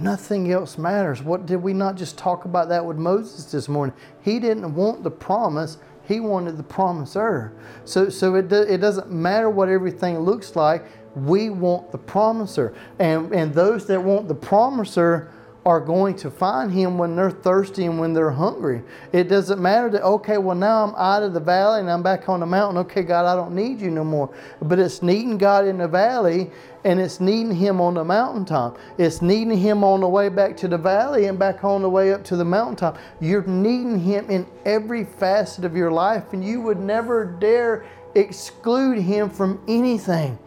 [0.00, 1.22] nothing else matters.
[1.22, 3.94] What did we not just talk about that with Moses this morning?
[4.22, 7.52] He didn't want the promise, he wanted the promiser.
[7.84, 10.84] So, so it, do, it doesn't matter what everything looks like.
[11.14, 12.74] We want the promiser.
[12.98, 15.32] And, and those that want the promiser,
[15.66, 18.82] are going to find him when they're thirsty and when they're hungry.
[19.12, 22.28] It doesn't matter that, okay, well, now I'm out of the valley and I'm back
[22.30, 22.78] on the mountain.
[22.78, 24.34] Okay, God, I don't need you no more.
[24.62, 26.50] But it's needing God in the valley
[26.84, 28.78] and it's needing Him on the mountaintop.
[28.96, 32.14] It's needing Him on the way back to the valley and back on the way
[32.14, 32.98] up to the mountaintop.
[33.20, 37.84] You're needing Him in every facet of your life, and you would never dare
[38.14, 40.38] exclude Him from anything.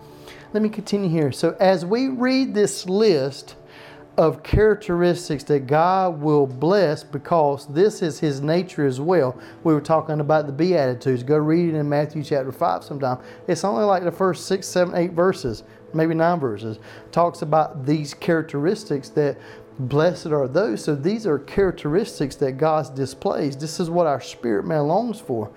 [0.54, 1.32] Let me continue here.
[1.32, 3.56] So, as we read this list,
[4.18, 9.38] of characteristics that God will bless because this is His nature as well.
[9.64, 11.24] We were talking about the Beatitudes.
[11.24, 13.18] Go read it in Matthew chapter 5 sometime.
[13.48, 16.78] It's only like the first six, seven, eight verses, maybe nine verses.
[17.12, 19.38] Talks about these characteristics that
[19.80, 20.84] blessed are those.
[20.84, 23.58] So these are characteristics that God displays.
[23.58, 25.50] This is what our spirit man longs for.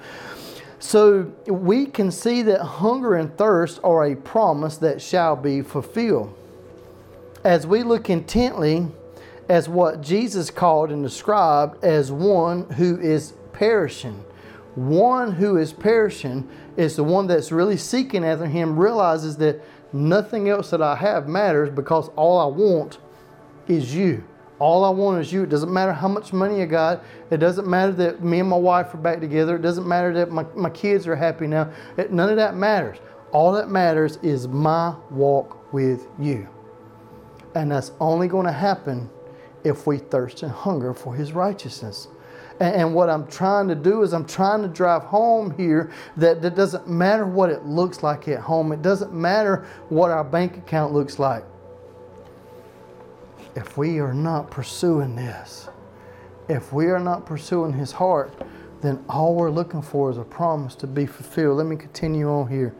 [0.79, 6.35] So we can see that hunger and thirst are a promise that shall be fulfilled
[7.47, 8.89] as we look intently
[9.49, 14.25] as what Jesus called and described as one who is perishing.
[14.75, 20.49] One who is perishing is the one that's really seeking after Him, realizes that nothing
[20.49, 22.99] else that I have matters because all I want
[23.69, 24.25] is you.
[24.59, 25.45] All I want is you.
[25.45, 27.05] It doesn't matter how much money I got.
[27.31, 29.55] It doesn't matter that me and my wife are back together.
[29.55, 31.71] It doesn't matter that my, my kids are happy now.
[31.97, 32.99] It, none of that matters.
[33.31, 36.49] All that matters is my walk with you.
[37.57, 39.09] And that's only going to happen
[39.65, 42.09] if we thirst and hunger for His righteousness.
[42.61, 46.55] And, what I'm trying to do is I'm trying to drive home here that it
[46.55, 48.73] doesn't matter what it looks like at home.
[48.73, 51.45] It doesn't matter what our bank account looks like.
[53.55, 55.69] If we are not pursuing this,
[56.49, 58.33] if we are not pursuing His heart,
[58.83, 61.57] then all we're looking for is a promise to be fulfilled.
[61.59, 62.75] Let me continue on here.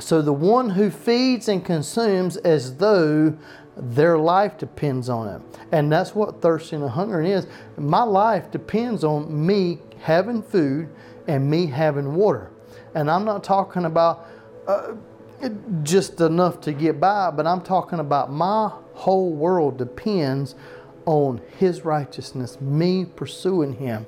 [0.00, 3.36] So the one who feeds and consumes as though
[3.76, 5.42] their life depends on it.
[5.72, 7.46] And that's what thirsting and hungering is.
[7.76, 10.88] My life depends on me having food
[11.26, 12.50] and me having water.
[12.94, 14.26] And I'm not talking about
[14.66, 14.94] uh,
[15.82, 20.54] just enough to get by, but I'm talking about my whole world depends
[21.04, 24.06] on His righteousness, me pursuing Him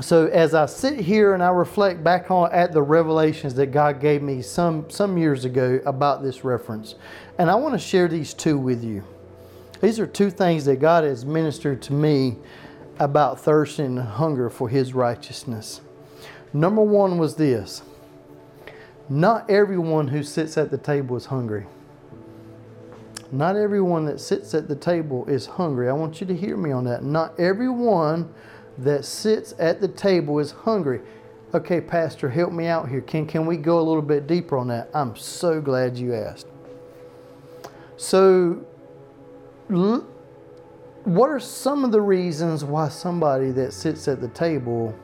[0.00, 4.00] so as I sit here and I reflect back on at the revelations that God
[4.00, 6.94] gave me some some years ago about this reference,
[7.40, 9.02] and I want to share these two with you.
[9.80, 12.36] These are two things that God has ministered to me
[12.98, 15.80] about thirst and hunger for His righteousness.
[16.52, 17.80] Number one was this:
[19.08, 21.64] not everyone who sits at the table is hungry.
[23.32, 25.88] Not everyone that sits at the table is hungry.
[25.88, 27.04] I want you to hear me on that.
[27.04, 28.34] Not everyone
[28.76, 31.00] that sits at the table is hungry.
[31.54, 33.00] Okay, Pastor, help me out here.
[33.00, 34.90] Can, can we go a little bit deeper on that?
[34.92, 36.46] I'm so glad you asked.
[38.00, 38.64] So,
[39.68, 44.94] what are some of the reasons why somebody that sits at the table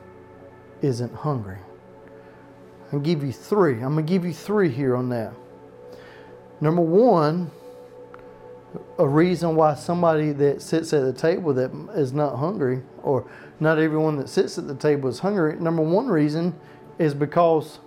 [0.81, 1.59] isn't hungry?
[2.91, 3.75] I'll give you three.
[3.75, 5.31] I'm going to give you three here on that.
[6.59, 7.51] Number one,
[8.97, 13.29] a reason why somebody that sits at the table that is not hungry or
[13.59, 15.55] not everyone that sits at the table is hungry.
[15.59, 16.59] Number one reason
[16.97, 17.77] is because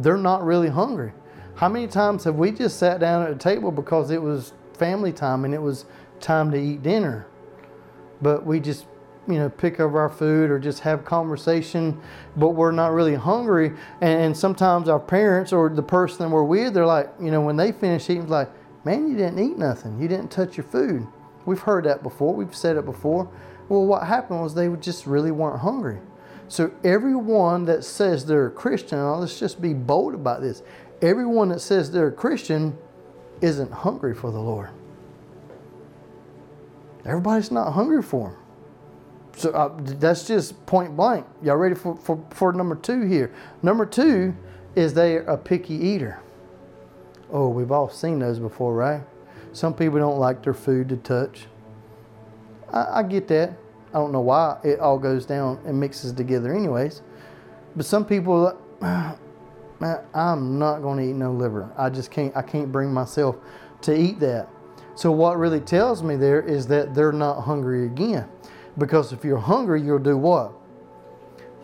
[0.00, 1.12] they're not really hungry.
[1.58, 5.12] How many times have we just sat down at a table because it was family
[5.12, 5.86] time and it was
[6.20, 7.26] time to eat dinner?
[8.22, 8.86] But we just,
[9.26, 12.00] you know, pick up our food or just have conversation,
[12.36, 13.72] but we're not really hungry.
[14.00, 17.72] And, sometimes our parents or the person we're with, they're like, you know, when they
[17.72, 18.50] finish eating, like,
[18.84, 20.00] man, you didn't eat nothing.
[20.00, 21.08] You didn't touch your food.
[21.44, 22.36] We've heard that before.
[22.36, 23.28] We've said it before.
[23.68, 25.98] Well, what happened was they just really weren't hungry.
[26.46, 30.62] So everyone that says they're a Christian, oh, let's just be bold about this.
[31.00, 32.76] Everyone that says they're a Christian
[33.40, 34.70] isn't hungry for the Lord.
[37.04, 38.36] Everybody's not hungry for Him.
[39.36, 41.24] So uh, that's just point blank.
[41.42, 43.32] Y'all ready for, for, for number two here?
[43.62, 44.34] Number two
[44.74, 46.20] is they're a picky eater.
[47.30, 49.02] Oh, we've all seen those before, right?
[49.52, 51.46] Some people don't like their food to touch.
[52.72, 53.50] I, I get that.
[53.90, 57.02] I don't know why it all goes down and mixes together, anyways.
[57.76, 58.58] But some people,
[59.80, 61.72] man, I'm not going to eat no liver.
[61.76, 62.36] I just can't.
[62.36, 63.36] I can't bring myself
[63.82, 64.48] to eat that.
[64.94, 68.28] So, what really tells me there is that they're not hungry again.
[68.76, 70.52] Because if you're hungry, you'll do what?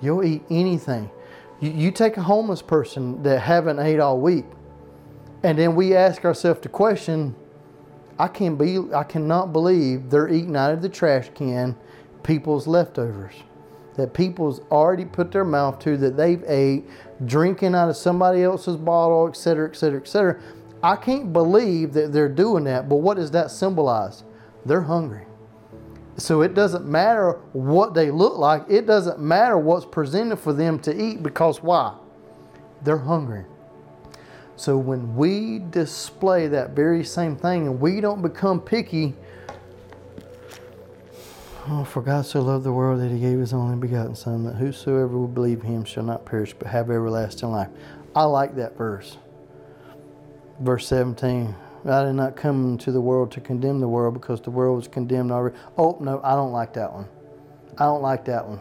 [0.00, 1.10] You'll eat anything.
[1.60, 4.44] You, you take a homeless person that haven't ate all week,
[5.42, 7.34] and then we ask ourselves the question,
[8.18, 11.76] I can be I cannot believe they're eating out of the trash can
[12.22, 13.34] people's leftovers.
[13.96, 16.84] That people's already put their mouth to, that they've ate,
[17.24, 20.40] drinking out of somebody else's bottle, et cetera, et cetera, et cetera.
[20.82, 24.24] I can't believe that they're doing that, but what does that symbolize?
[24.66, 25.26] They're hungry.
[26.16, 30.78] So it doesn't matter what they look like, it doesn't matter what's presented for them
[30.80, 31.96] to eat because why?
[32.82, 33.44] They're hungry.
[34.56, 39.14] So when we display that very same thing and we don't become picky,
[41.68, 44.56] oh, for God so loved the world that he gave his only begotten Son, that
[44.56, 47.68] whosoever will believe him shall not perish but have everlasting life.
[48.14, 49.18] I like that verse.
[50.60, 51.54] Verse 17.
[51.86, 54.88] I did not come into the world to condemn the world because the world was
[54.88, 55.56] condemned already.
[55.76, 57.08] Oh no, I don't like that one.
[57.78, 58.60] I don't like that one.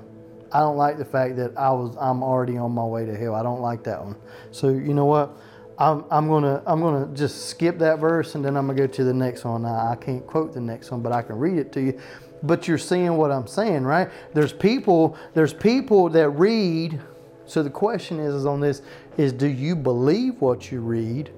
[0.51, 3.33] I don't like the fact that I was I'm already on my way to hell.
[3.33, 4.17] I don't like that one.
[4.51, 5.37] So you know what?
[5.79, 9.03] I'm, I'm gonna I'm gonna just skip that verse and then I'm gonna go to
[9.03, 9.63] the next one.
[9.63, 11.99] Now, I can't quote the next one, but I can read it to you.
[12.43, 14.09] But you're seeing what I'm saying, right?
[14.33, 16.99] There's people there's people that read.
[17.45, 18.81] So the question is, is on this
[19.17, 21.31] is do you believe what you read,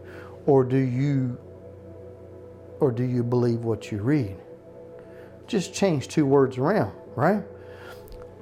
[0.46, 1.38] or do you
[2.80, 4.36] or do you believe what you read?
[5.48, 7.44] Just change two words around, right?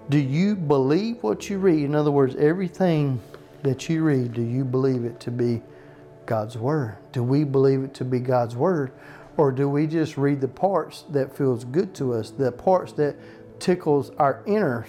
[0.09, 1.83] Do you believe what you read?
[1.83, 3.21] In other words, everything
[3.63, 5.61] that you read, do you believe it to be
[6.25, 6.97] God's word?
[7.11, 8.91] Do we believe it to be God's word?
[9.37, 13.15] Or do we just read the parts that feels good to us, the parts that
[13.59, 14.87] tickles our inners?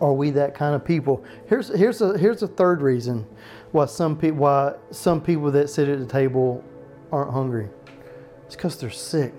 [0.00, 1.24] Are we that kind of people?
[1.48, 3.26] Here's here's a here's a third reason
[3.72, 6.62] why some people why some people that sit at the table
[7.10, 7.68] aren't hungry.
[8.46, 9.32] It's because they're sick.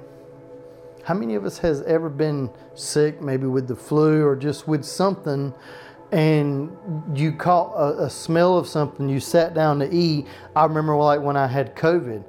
[1.04, 4.84] How many of us has ever been sick, maybe with the flu or just with
[4.84, 5.54] something,
[6.12, 6.70] and
[7.16, 10.28] you caught a, a smell of something, you sat down to eat?
[10.56, 12.24] I remember like when I had COVID,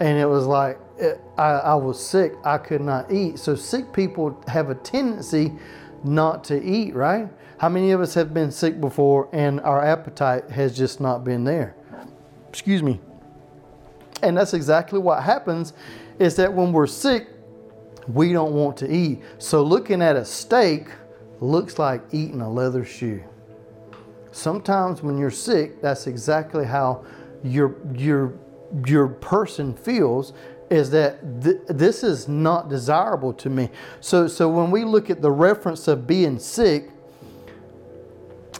[0.00, 3.38] and it was like it, I, I was sick, I could not eat.
[3.38, 5.52] So sick people have a tendency
[6.04, 7.28] not to eat, right?
[7.58, 11.44] How many of us have been sick before and our appetite has just not been
[11.44, 11.74] there?
[12.48, 13.00] Excuse me.
[14.22, 15.72] And that's exactly what happens
[16.18, 17.28] is that when we're sick,
[18.08, 19.22] we don't want to eat.
[19.38, 20.86] So looking at a steak
[21.40, 23.22] looks like eating a leather shoe.
[24.32, 27.04] Sometimes when you're sick, that's exactly how
[27.42, 28.34] your your
[28.86, 30.32] your person feels
[30.68, 33.70] is that th- this is not desirable to me.
[34.00, 36.90] So so when we look at the reference of being sick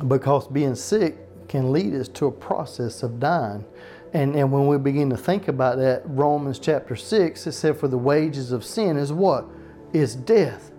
[0.08, 1.16] because being sick
[1.48, 3.64] can lead us to a process of dying.
[4.12, 7.88] And, and when we begin to think about that, Romans chapter 6, it said, For
[7.88, 9.46] the wages of sin is what?
[9.92, 10.70] Is death.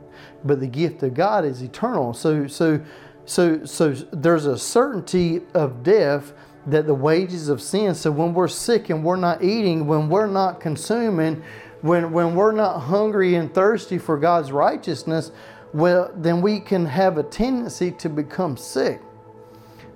[0.43, 2.13] But the gift of God is eternal.
[2.13, 2.81] So, so,
[3.25, 6.33] so, so there's a certainty of death
[6.67, 7.95] that the wages of sin.
[7.95, 11.41] So when we're sick and we're not eating, when we're not consuming,
[11.81, 15.31] when, when we're not hungry and thirsty for God's righteousness,
[15.73, 19.01] well, then we can have a tendency to become sick.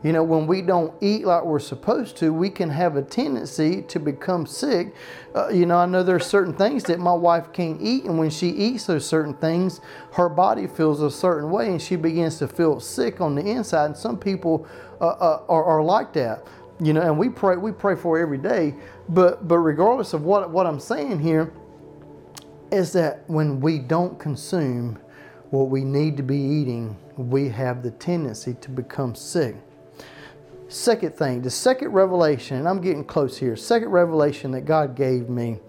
[0.04, 3.84] You know, when we don't eat like we're supposed to, we can have a tendency
[3.84, 4.96] to become sick.
[5.36, 8.32] Uh, you know, I know there's certain things that my wife can't eat, and when
[8.32, 9.80] she eats those certain things,
[10.14, 13.86] her body feels a certain way, and she begins to feel sick on the inside.
[13.86, 14.66] And some people
[15.00, 16.48] uh, uh, are, are like that.
[16.82, 18.74] You know, and we pray we pray for every day.
[19.08, 21.54] But but regardless of what what I'm saying here,
[22.72, 24.98] is that when we don't consume
[25.52, 29.56] what we need to be eating, we have the tendency to become sick.
[30.70, 35.30] Second thing, the second revelation, and I'm getting close here, second revelation that God gave
[35.30, 35.60] me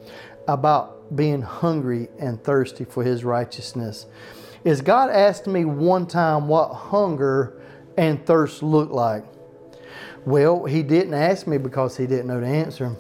[0.47, 4.07] about being hungry and thirsty for His righteousness
[4.65, 7.61] is God asked me one time what hunger
[7.97, 9.25] and thirst look like.
[10.25, 12.97] Well, He didn't ask me because He didn't know the answer.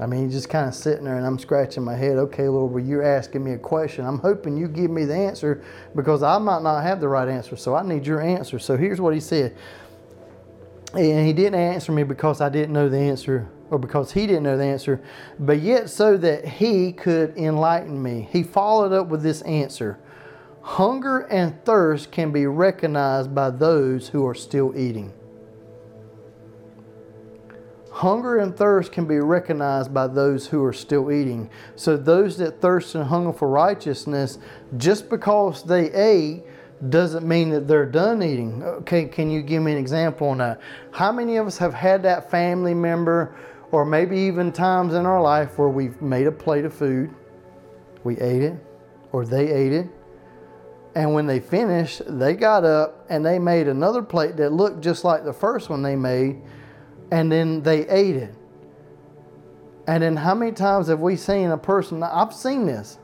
[0.00, 2.16] I mean, he's just kind of sitting there and I'm scratching my head.
[2.16, 4.04] Okay, Lord, well, you're asking me a question.
[4.04, 5.62] I'm hoping you give me the answer
[5.94, 7.56] because I might not have the right answer.
[7.56, 8.58] So I need your answer.
[8.58, 9.56] So here's what he said.
[10.94, 14.42] And he didn't answer me because I didn't know the answer or because he didn't
[14.42, 15.00] know the answer,
[15.38, 18.28] but yet so that he could enlighten me.
[18.30, 19.98] He followed up with this answer
[20.62, 25.12] Hunger and thirst can be recognized by those who are still eating.
[27.90, 31.50] Hunger and thirst can be recognized by those who are still eating.
[31.76, 34.38] So, those that thirst and hunger for righteousness,
[34.76, 36.44] just because they ate,
[36.88, 38.62] doesn't mean that they're done eating.
[38.62, 40.60] Uh, okay, can you give me an example on that?
[40.90, 43.36] How many of us have had that family member
[43.70, 47.10] or maybe even times in our life where we've made a plate of food,
[48.04, 48.54] we ate it,
[49.12, 49.88] or they ate it,
[50.94, 55.04] and when they finished, they got up and they made another plate that looked just
[55.04, 56.42] like the first one they made,
[57.10, 58.34] and then they ate it.
[59.86, 62.02] And then how many times have we seen a person?
[62.02, 62.98] I've seen this.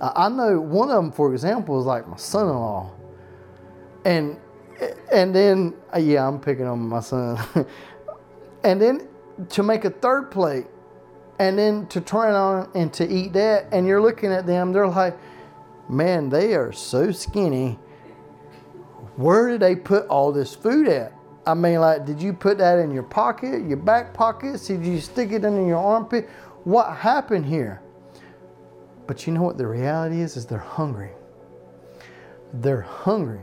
[0.00, 2.90] I know one of them, for example, is like my son-in-law,
[4.04, 4.36] and
[5.12, 7.38] and then uh, yeah, I'm picking on my son,
[8.64, 9.08] and then
[9.50, 10.66] to make a third plate,
[11.38, 14.88] and then to turn on and to eat that, and you're looking at them, they're
[14.88, 15.16] like,
[15.88, 17.78] man, they are so skinny.
[19.16, 21.12] Where did they put all this food at?
[21.46, 24.68] I mean, like, did you put that in your pocket, your back pockets?
[24.68, 26.28] Did you stick it in your armpit?
[26.64, 27.82] What happened here?
[29.06, 30.36] But you know what the reality is?
[30.36, 31.10] Is they're hungry.
[32.54, 33.40] They're hungry.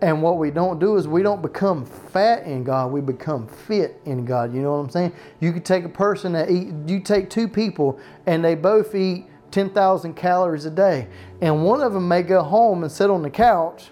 [0.00, 4.00] And what we don't do is we don't become fat in God, we become fit
[4.04, 4.54] in God.
[4.54, 5.12] You know what I'm saying?
[5.40, 9.26] You could take a person that eat, you take two people and they both eat
[9.54, 11.06] 10,000 calories a day.
[11.40, 13.90] And one of them may go home and sit on the couch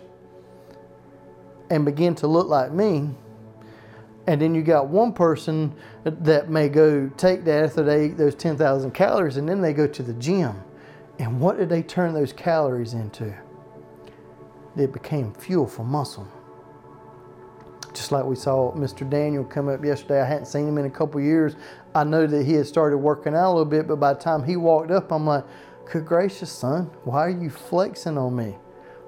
[1.71, 3.11] and begin to look like me.
[4.27, 5.73] And then you got one person
[6.05, 9.87] that may go take that after they eat those 10,000 calories and then they go
[9.87, 10.61] to the gym
[11.21, 13.33] and what did they turn those calories into?
[14.77, 16.27] It became fuel for muscle.
[17.95, 19.09] Just like we saw Mr.
[19.09, 20.21] Daniel come up yesterday.
[20.21, 21.55] I hadn't seen him in a couple years.
[21.95, 24.45] I know that he had started working out a little bit, but by the time
[24.45, 25.45] he walked up, I'm like,
[25.91, 28.57] good gracious, son, why are you flexing on me?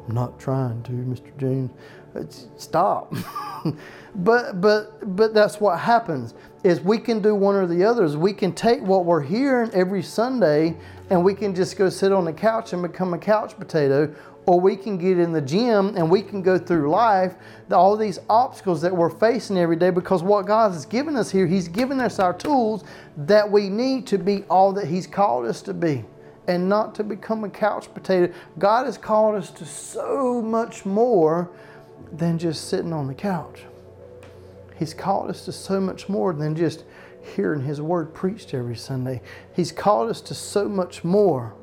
[0.06, 1.36] I'm not trying to, Mr.
[1.38, 1.70] James.
[2.56, 3.12] Stop.
[4.14, 8.16] but but but that's what happens is we can do one or the others.
[8.16, 10.76] We can take what we're hearing every Sunday
[11.10, 14.14] and we can just go sit on the couch and become a couch potato,
[14.46, 17.34] or we can get in the gym and we can go through life,
[17.70, 21.46] all these obstacles that we're facing every day, because what God has given us here,
[21.46, 22.84] He's given us our tools
[23.16, 26.04] that we need to be all that He's called us to be
[26.46, 28.32] and not to become a couch potato.
[28.58, 31.50] God has called us to so much more
[32.12, 33.62] than just sitting on the couch.
[34.76, 36.84] He's called us to so much more than just
[37.34, 39.22] hearing His Word preached every Sunday.
[39.54, 41.54] He's called us to so much more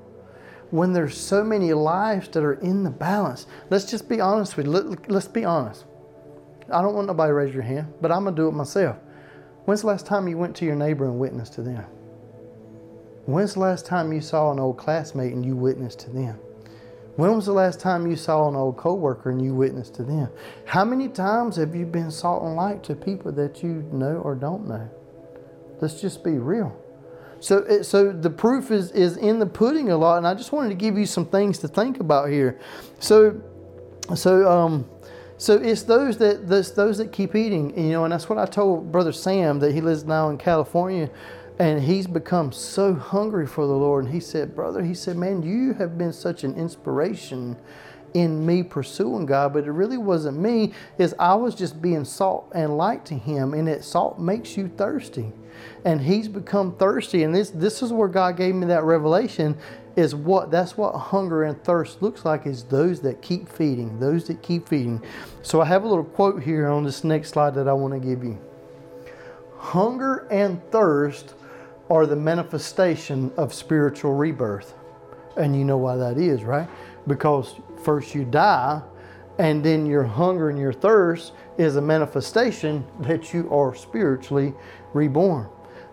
[0.72, 3.46] when there's so many lives that are in the balance.
[3.70, 4.72] Let's just be honest with you.
[4.72, 5.86] Let, us be honest.
[6.72, 8.98] I don't want nobody to raise your hand, but I'm going to do it myself.
[9.66, 11.86] When's the last time you went to your neighbor and witnessed to them?
[13.26, 16.40] When's the last time you saw an old classmate and you witnessed to them?
[17.18, 20.30] When was the last time you saw an old coworker and you witnessed to them?
[20.66, 24.34] How many times have you been salt and light to people that you know or
[24.34, 24.90] don't know?
[25.82, 26.81] Let's just be real.
[27.42, 30.70] So, so the proof is, is in the pudding a lot, and I just wanted
[30.70, 32.60] to give you some things to think about here.
[33.00, 33.42] So,
[34.16, 34.88] so, um,
[35.38, 38.92] so it's those that those that keep eating, you know, and that's what I told
[38.92, 41.10] Brother Sam that he lives now in California,
[41.58, 44.06] and he's become so hungry for the Lord.
[44.06, 47.58] And he said, brother, he said, man, you have been such an inspiration
[48.14, 50.74] in me pursuing God, but it really wasn't me.
[51.00, 54.68] Is I was just being salt and light to Him, and that salt makes you
[54.68, 55.34] thirsty
[55.86, 57.24] and he's become thirsty.
[57.24, 59.57] And this this is where God gave me that revelation
[59.95, 64.28] is what that's what hunger and thirst looks like is those that keep feeding, those
[64.28, 65.03] that keep feeding.
[65.41, 67.99] So I have a little quote here on this next slide that I want to
[67.99, 68.39] give you.
[69.57, 71.36] Hunger and thirst
[71.89, 74.74] are the manifestation of spiritual rebirth.
[75.38, 76.68] And you know why that is, right?
[77.05, 78.82] Because first you die,
[79.38, 84.53] and then your hunger and your thirst is a manifestation that you are spiritually
[84.94, 85.48] reborn.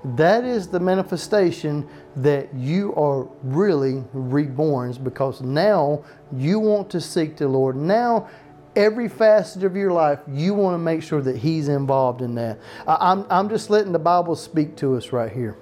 [0.04, 7.36] That is the manifestation that you are really reborn because now you want to seek
[7.36, 7.76] the Lord.
[7.76, 8.28] Now,
[8.76, 12.58] every facet of your life, you want to make sure that He's involved in that.
[12.86, 15.56] I'm, I'm just letting the Bible speak to us right here.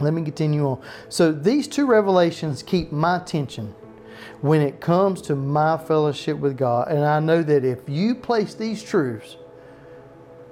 [0.00, 0.82] Let me continue on.
[1.08, 3.74] So, these two revelations keep my attention
[4.40, 6.88] when it comes to my fellowship with God.
[6.88, 9.36] And I know that if you place these truths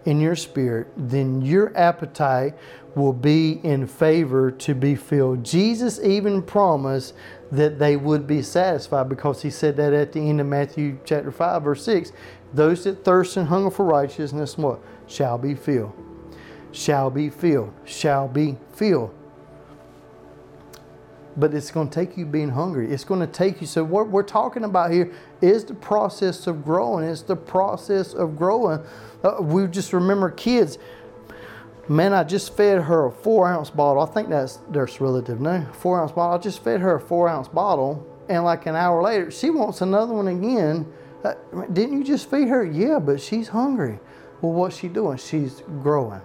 [0.07, 2.54] in your spirit, then your appetite
[2.94, 5.44] will be in favor to be filled.
[5.44, 7.14] Jesus even promised
[7.52, 11.30] that they would be satisfied because he said that at the end of Matthew chapter
[11.30, 12.12] 5 verse 6,
[12.54, 15.92] those that thirst and hunger for righteousness what shall be filled.
[16.72, 17.72] Shall be filled.
[17.84, 19.16] Shall be filled
[21.37, 22.91] but it's going to take you being hungry.
[22.91, 23.66] It's going to take you.
[23.66, 27.09] So, what we're talking about here is the process of growing.
[27.09, 28.80] It's the process of growing.
[29.22, 30.78] Uh, we just remember kids.
[31.89, 34.03] Man, I just fed her a four ounce bottle.
[34.03, 36.39] I think that's there's relative no four ounce bottle.
[36.39, 39.82] I just fed her a four ounce bottle, and like an hour later, she wants
[39.82, 40.91] another one again.
[41.22, 41.34] Uh,
[41.72, 42.64] didn't you just feed her?
[42.64, 43.99] Yeah, but she's hungry.
[44.41, 45.18] Well, what's she doing?
[45.18, 46.20] She's growing,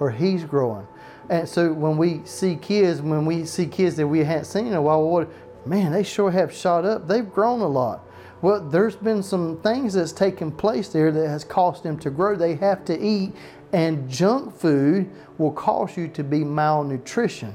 [0.00, 0.86] or he's growing
[1.32, 4.74] And so when we see kids, when we see kids that we hadn't seen in
[4.74, 5.26] a while,
[5.64, 7.08] man, they sure have shot up.
[7.08, 8.04] They've grown a lot.
[8.42, 12.36] Well, there's been some things that's taken place there that has caused them to grow.
[12.36, 13.32] They have to eat,
[13.72, 17.54] and junk food will cause you to be malnutrition.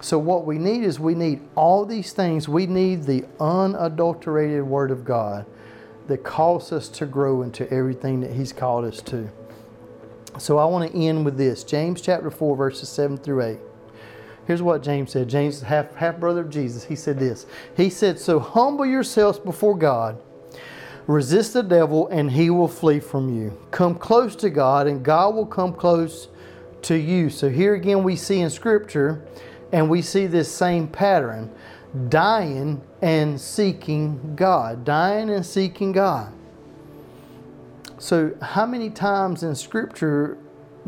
[0.00, 2.48] So, what we need is we need all these things.
[2.48, 5.44] We need the unadulterated Word of God
[6.06, 9.30] that calls us to grow into everything that He's called us to.
[10.38, 13.58] So, I want to end with this James chapter 4, verses 7 through 8.
[14.46, 15.28] Here's what James said.
[15.28, 17.46] James, half, half brother of Jesus, he said this.
[17.76, 20.20] He said, So humble yourselves before God,
[21.06, 23.56] resist the devil, and he will flee from you.
[23.70, 26.28] Come close to God, and God will come close
[26.82, 27.30] to you.
[27.30, 29.24] So here again, we see in Scripture
[29.72, 31.50] and we see this same pattern
[32.08, 34.84] dying and seeking God.
[34.84, 36.32] Dying and seeking God.
[38.00, 40.38] So, how many times in Scripture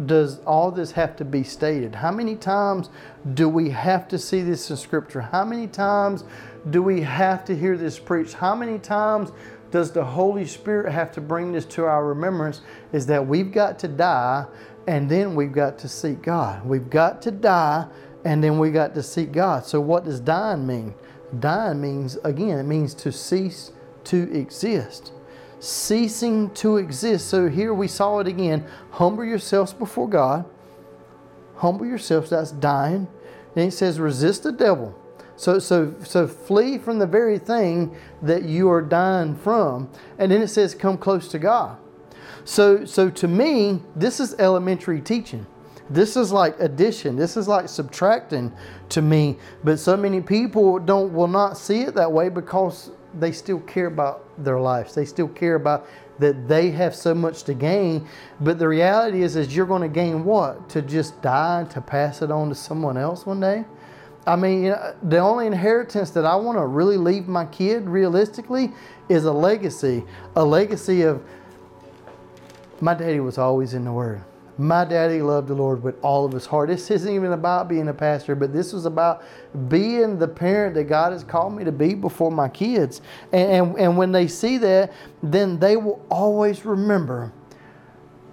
[0.07, 1.95] does all this have to be stated?
[1.95, 2.89] How many times
[3.35, 5.21] do we have to see this in Scripture?
[5.21, 6.25] How many times
[6.71, 8.33] do we have to hear this preached?
[8.33, 9.31] How many times
[9.71, 12.63] does the Holy Spirit have to bring this to our remembrance?
[12.95, 14.47] Is that we've got to die
[14.87, 16.65] and then we've got to seek God.
[16.65, 17.89] We've got to die
[18.25, 19.67] and then we got to seek God.
[19.67, 20.95] So, what does dying mean?
[21.39, 23.73] Dying means, again, it means to cease
[24.05, 25.13] to exist.
[25.63, 27.29] Ceasing to exist.
[27.29, 28.67] So, here we saw it again.
[28.91, 30.45] Humble yourselves before God.
[31.55, 33.07] Humble yourselves, that's dying.
[33.55, 34.99] Then it says, resist the devil.
[35.37, 39.89] So, so, so flee from the very thing that you are dying from.
[40.19, 41.79] And then it says, come close to God.
[42.45, 45.47] So, so to me, this is elementary teaching.
[45.89, 47.15] This is like addition.
[47.15, 48.53] This is like subtracting
[48.89, 49.39] to me.
[49.63, 53.87] But so many people don't will not see it that way because they still care
[53.87, 54.95] about their lives.
[54.95, 55.87] They still care about
[56.19, 58.07] that they have so much to gain.
[58.41, 60.69] But the reality is is you're going to gain what?
[60.71, 63.65] To just die to pass it on to someone else one day?
[64.27, 67.89] I mean, you know, the only inheritance that I want to really leave my kid
[67.89, 68.73] realistically
[69.09, 70.05] is a legacy.
[70.37, 71.23] A legacy of
[72.81, 74.23] my daddy was always in the Word.
[74.63, 76.69] My daddy loved the Lord with all of his heart.
[76.69, 79.25] This isn't even about being a pastor, but this was about
[79.69, 83.01] being the parent that God has called me to be before my kids.
[83.33, 87.33] And, and, and when they see that, then they will always remember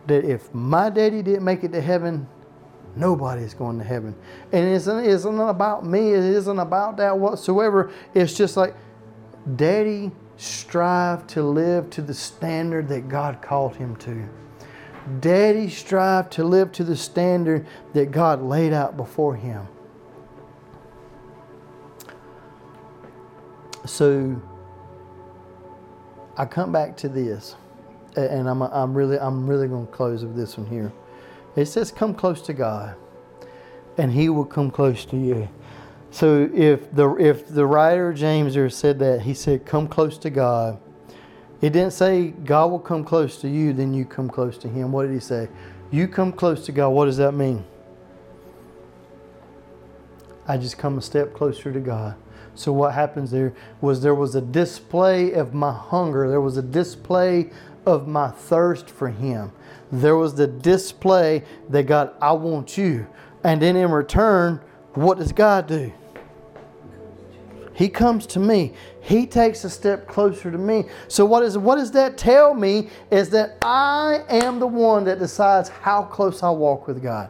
[0.05, 2.27] that if my daddy didn't make it to heaven,
[2.95, 4.13] nobody's going to heaven.
[4.51, 7.91] And it isn't, it isn't about me, it isn't about that whatsoever.
[8.13, 8.75] It's just like,
[9.55, 14.29] daddy strive to live to the standard that God called him to.
[15.19, 19.67] Daddy strived to live to the standard that God laid out before him.
[23.85, 24.41] So
[26.37, 27.55] I come back to this,
[28.15, 30.91] and I'm, I'm really I'm really going to close with this one here.
[31.55, 32.95] It says, "Come close to God,
[33.97, 35.49] and He will come close to you."
[36.11, 40.79] So if the if the writer James said that, he said, "Come close to God."
[41.61, 44.91] It didn't say God will come close to you, then you come close to Him.
[44.91, 45.49] What did He say?
[45.91, 46.89] You come close to God.
[46.89, 47.65] What does that mean?
[50.47, 52.15] I just come a step closer to God.
[52.55, 56.29] So what happens there was there was a display of my hunger.
[56.29, 57.51] There was a display
[57.85, 59.51] of my thirst for Him.
[59.91, 63.07] There was the display that God, I want you.
[63.43, 64.61] And then in return,
[64.93, 65.93] what does God do?
[67.79, 68.73] He comes to me.
[68.99, 70.83] He takes a step closer to me.
[71.07, 75.17] So what is what does that tell me is that I am the one that
[75.17, 77.29] decides how close I walk with God.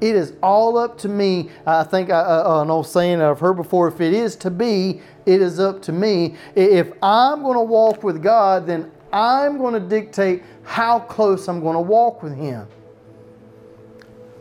[0.00, 1.50] It is all up to me.
[1.66, 5.00] I think uh, uh, an old saying I've heard before: if it is to be,
[5.26, 6.36] it is up to me.
[6.54, 11.60] If I'm going to walk with God, then I'm going to dictate how close I'm
[11.60, 12.68] going to walk with Him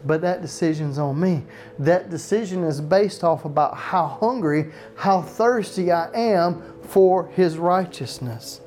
[0.06, 1.44] but that decision's on me.
[1.78, 8.62] That decision is based off about how hungry, how thirsty I am for His righteousness.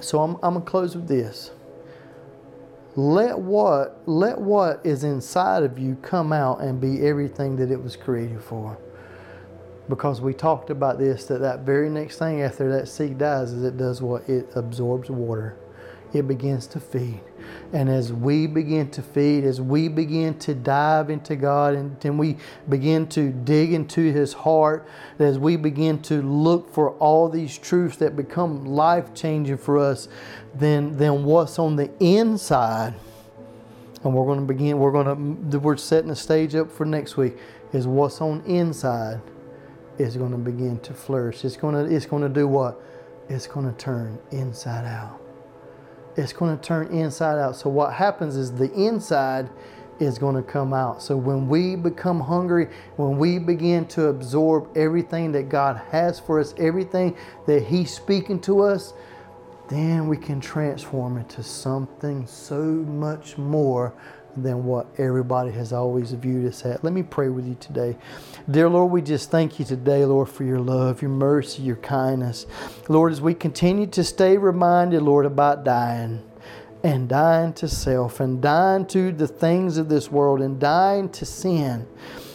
[0.00, 1.50] So I'm, I'm to close with this.
[2.96, 7.82] Let what, let what is inside of you come out and be everything that it
[7.82, 8.78] was created for.
[9.88, 13.64] Because we talked about this, that that very next thing after that seed dies is
[13.64, 14.28] it does what?
[14.28, 15.56] It absorbs water.
[16.12, 17.20] It begins to feed.
[17.72, 22.18] And as we begin to feed, as we begin to dive into God, and then
[22.18, 22.36] we
[22.68, 24.88] begin to dig into His heart,
[25.18, 30.08] as we begin to look for all these truths that become life changing for us,
[30.54, 32.94] then, then what's on the inside,
[34.02, 37.16] and we're going to begin, we're going to, we're setting the stage up for next
[37.16, 37.36] week,
[37.72, 39.20] is what's on inside
[39.98, 41.44] is going to begin to flourish.
[41.44, 42.80] It's going to, it's going to do what?
[43.28, 45.19] It's going to turn inside out
[46.16, 47.56] it's going to turn inside out.
[47.56, 49.48] So what happens is the inside
[49.98, 51.02] is going to come out.
[51.02, 56.40] So when we become hungry, when we begin to absorb everything that God has for
[56.40, 58.94] us, everything that He's speaking to us,
[59.68, 63.94] then we can transform into something so much more
[64.36, 66.82] than what everybody has always viewed us at.
[66.84, 67.96] Let me pray with you today.
[68.50, 72.46] Dear Lord, we just thank you today, Lord, for your love, your mercy, your kindness.
[72.88, 76.22] Lord, as we continue to stay reminded, Lord, about dying
[76.82, 81.26] and dying to self and dying to the things of this world and dying to
[81.26, 81.86] sin.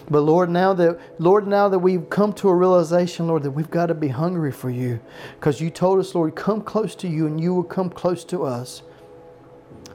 [0.10, 3.72] But Lord, now that Lord, now that we've come to a realization, Lord, that we've
[3.72, 5.00] got to be hungry for you,
[5.40, 8.44] because you told us, Lord, come close to you, and you will come close to
[8.44, 8.84] us.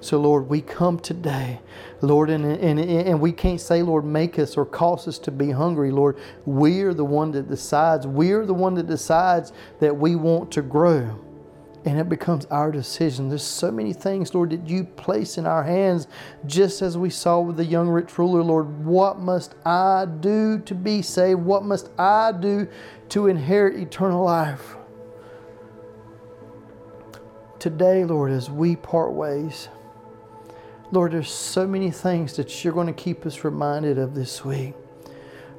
[0.01, 1.61] So, Lord, we come today,
[2.03, 5.51] Lord, and, and, and we can't say, Lord, make us or cause us to be
[5.51, 6.18] hungry, Lord.
[6.46, 8.07] We are the one that decides.
[8.07, 11.18] We are the one that decides that we want to grow.
[11.84, 13.28] And it becomes our decision.
[13.28, 16.09] There's so many things, Lord, that you place in our hands,
[16.46, 18.84] just as we saw with the young rich ruler, Lord.
[18.84, 21.40] What must I do to be saved?
[21.40, 22.68] What must I do
[23.11, 24.76] to inherit eternal life?
[27.59, 29.68] Today, Lord, as we part ways,
[30.93, 34.74] Lord, there's so many things that you're going to keep us reminded of this week.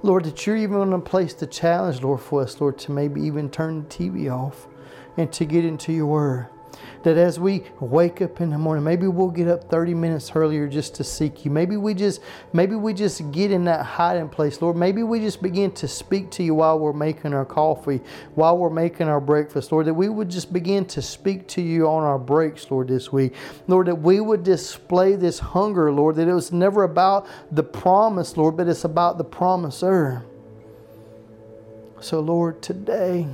[0.03, 3.21] Lord, that you're even going to place the challenge, Lord, for us, Lord, to maybe
[3.21, 4.67] even turn the TV off
[5.15, 6.47] and to get into your word
[7.03, 10.67] that as we wake up in the morning, maybe we'll get up 30 minutes earlier
[10.67, 11.51] just to seek you.
[11.51, 12.21] Maybe we just
[12.53, 14.75] maybe we just get in that hiding place, Lord.
[14.75, 18.01] Maybe we just begin to speak to you while we're making our coffee,
[18.35, 19.87] while we're making our breakfast, Lord.
[19.87, 23.33] That we would just begin to speak to you on our breaks, Lord, this week.
[23.67, 28.37] Lord, that we would display this hunger, Lord, that it was never about the promise,
[28.37, 30.23] Lord, but it's about the promiser.
[32.01, 33.27] So, Lord, today,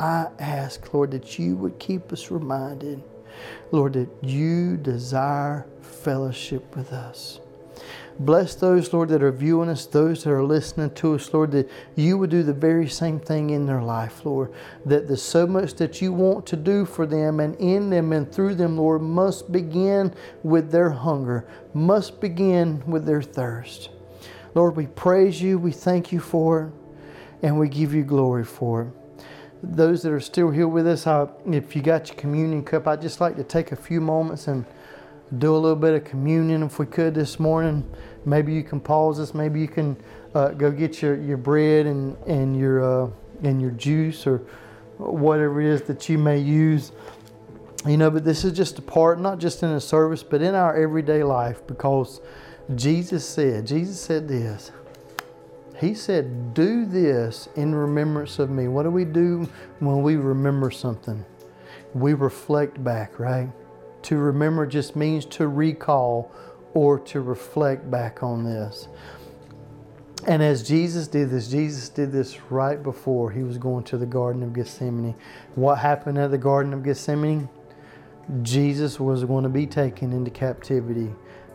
[0.00, 3.02] I ask, Lord, that you would keep us reminded,
[3.70, 7.38] Lord, that you desire fellowship with us.
[8.18, 11.70] Bless those, Lord, that are viewing us, those that are listening to us, Lord, that
[11.96, 14.52] you would do the very same thing in their life, Lord.
[14.86, 18.30] That there's so much that you want to do for them and in them and
[18.30, 23.90] through them, Lord, must begin with their hunger, must begin with their thirst.
[24.54, 28.82] Lord, we praise you, we thank you for it, and we give you glory for
[28.82, 28.99] it
[29.62, 33.02] those that are still here with us, I, if you got your communion cup, I'd
[33.02, 34.64] just like to take a few moments and
[35.38, 37.88] do a little bit of communion if we could this morning.
[38.24, 39.34] Maybe you can pause this.
[39.34, 39.96] Maybe you can
[40.34, 43.10] uh, go get your, your bread and, and, your, uh,
[43.42, 44.38] and your juice or
[44.98, 46.92] whatever it is that you may use.
[47.86, 50.54] You know, but this is just a part, not just in a service, but in
[50.54, 52.20] our everyday life because
[52.74, 54.70] Jesus said, Jesus said this
[55.80, 58.68] he said, Do this in remembrance of me.
[58.68, 61.24] What do we do when we remember something?
[61.94, 63.48] We reflect back, right?
[64.02, 66.30] To remember just means to recall
[66.74, 68.88] or to reflect back on this.
[70.26, 74.06] And as Jesus did this, Jesus did this right before he was going to the
[74.06, 75.14] Garden of Gethsemane.
[75.54, 77.48] What happened at the Garden of Gethsemane?
[78.42, 81.10] Jesus was going to be taken into captivity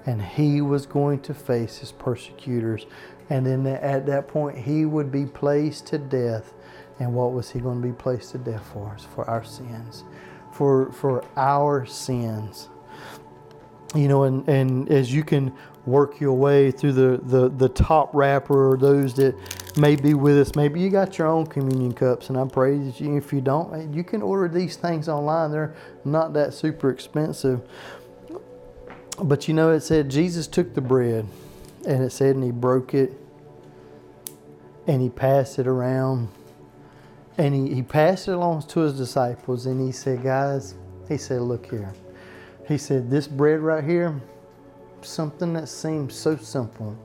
[0.05, 2.85] and he was going to face his persecutors.
[3.29, 6.53] And then at that point, he would be placed to death.
[6.99, 8.95] And what was he going to be placed to death for?
[9.15, 10.03] For our sins.
[10.51, 12.69] For, for our sins.
[13.95, 15.53] You know, and, and as you can
[15.85, 19.35] work your way through the, the, the top wrapper or those that
[19.77, 22.29] may be with us, maybe you got your own communion cups.
[22.29, 25.51] And I pray that you, if you don't, you can order these things online.
[25.51, 27.61] They're not that super expensive.
[29.21, 31.25] But you know, it said Jesus took the bread
[31.85, 33.13] and it said, and he broke it
[34.87, 36.29] and he passed it around
[37.37, 40.75] and he, he passed it along to his disciples and he said, Guys,
[41.09, 41.93] he said, Look here.
[42.67, 44.19] He said, This bread right here,
[45.01, 46.97] something that seems so simple,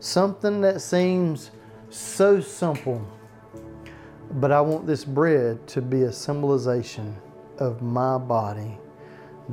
[0.00, 1.50] something that seems
[1.90, 3.06] so simple,
[4.32, 7.16] but I want this bread to be a symbolization
[7.58, 8.78] of my body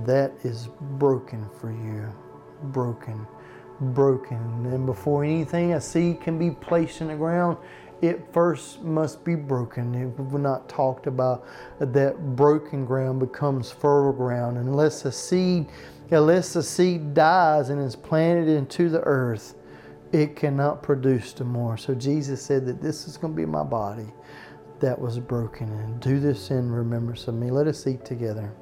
[0.06, 2.10] that is broken for you.
[2.72, 3.28] Broken.
[3.82, 4.66] Broken.
[4.66, 7.58] And before anything, a seed can be placed in the ground,
[8.02, 10.16] it first must be broken.
[10.16, 11.46] We've not talked about
[11.80, 14.58] that broken ground becomes fertile ground.
[14.58, 15.68] Unless a seed,
[16.12, 19.56] unless a seed dies and is planted into the earth,
[20.12, 21.78] it cannot produce the more.
[21.78, 24.08] So Jesus said that this is going to be my body
[24.80, 25.70] that was broken.
[25.70, 27.52] And do this in remembrance of me.
[27.52, 28.54] Let us eat together.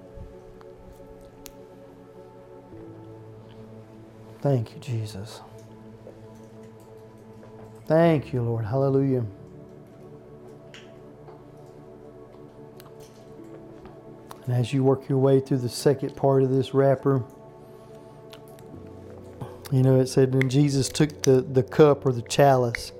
[4.48, 5.42] Thank you, Jesus.
[7.88, 8.66] Thank you, Lord.
[8.66, 9.26] Hallelujah.
[14.46, 17.24] And as you work your way through the second part of this wrapper,
[19.72, 22.94] You know, it said when Jesus took the, the cup or the chalice,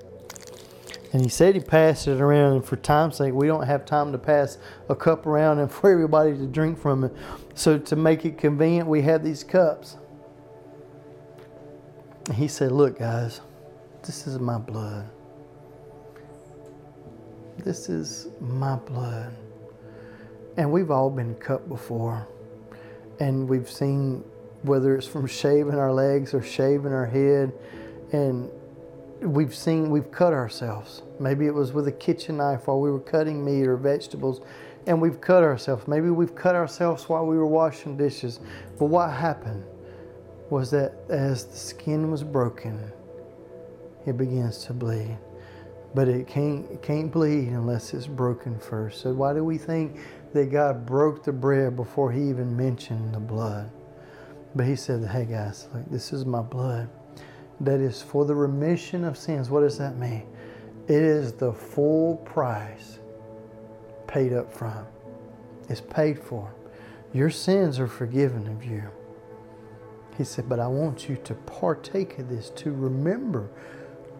[1.12, 4.12] and he said he passed it around, and for time's sake, we don't have time
[4.12, 4.58] to pass
[4.90, 7.12] a cup around and for everybody to drink from it.
[7.54, 9.96] So, to make it convenient, we have these cups.
[12.34, 13.40] He said, Look, guys,
[14.02, 15.08] this is my blood.
[17.58, 19.34] This is my blood.
[20.56, 22.26] And we've all been cut before.
[23.20, 24.24] And we've seen
[24.62, 27.52] whether it's from shaving our legs or shaving our head.
[28.12, 28.50] And
[29.20, 31.02] we've seen, we've cut ourselves.
[31.18, 34.42] Maybe it was with a kitchen knife while we were cutting meat or vegetables.
[34.86, 35.88] And we've cut ourselves.
[35.88, 38.40] Maybe we've cut ourselves while we were washing dishes.
[38.78, 39.64] But what happened
[40.50, 42.92] was that as the skin was broken,
[44.06, 45.18] it begins to bleed.
[45.94, 49.00] But it can't, it can't bleed unless it's broken first.
[49.00, 49.98] So why do we think
[50.32, 53.70] that God broke the bread before he even mentioned the blood?
[54.54, 56.88] But he said, hey guys, like, this is my blood.
[57.60, 59.50] That is for the remission of sins.
[59.50, 60.26] What does that mean?
[60.86, 62.98] It is the full price
[64.06, 64.86] paid up front.
[65.68, 66.54] It's paid for.
[67.12, 68.84] Your sins are forgiven of you.
[70.18, 73.48] He said, But I want you to partake of this, to remember,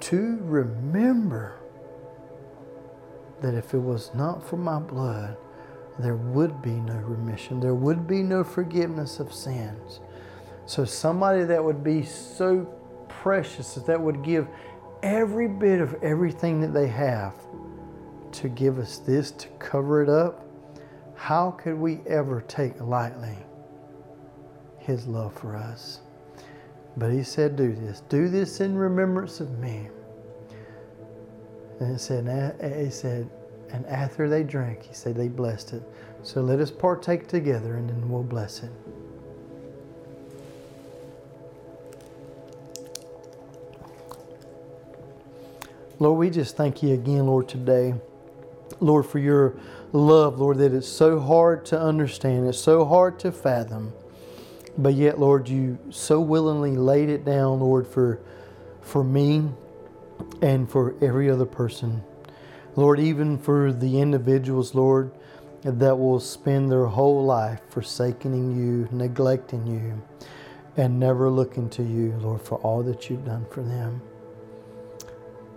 [0.00, 1.56] to remember
[3.42, 5.36] that if it was not for my blood,
[5.98, 7.58] there would be no remission.
[7.58, 9.98] There would be no forgiveness of sins.
[10.66, 12.64] So, somebody that would be so
[13.08, 14.46] precious that that would give
[15.02, 17.34] every bit of everything that they have
[18.32, 20.46] to give us this, to cover it up,
[21.16, 23.36] how could we ever take lightly
[24.88, 26.00] His love for us?
[26.96, 28.00] But He said, Do this.
[28.08, 29.90] Do this in remembrance of me.
[31.78, 33.28] And it said, he said,
[33.70, 35.82] and after they drank, he said they blessed it.
[36.22, 38.70] So let us partake together and then we'll bless it.
[46.00, 47.94] Lord, we just thank you again, Lord, today.
[48.80, 49.56] Lord, for your
[49.92, 53.92] love, Lord, that it's so hard to understand, it's so hard to fathom.
[54.78, 58.20] But yet, Lord, you so willingly laid it down, Lord, for,
[58.80, 59.50] for me
[60.40, 62.04] and for every other person.
[62.76, 65.10] Lord, even for the individuals, Lord,
[65.62, 70.00] that will spend their whole life forsaking you, neglecting you,
[70.76, 74.00] and never looking to you, Lord, for all that you've done for them.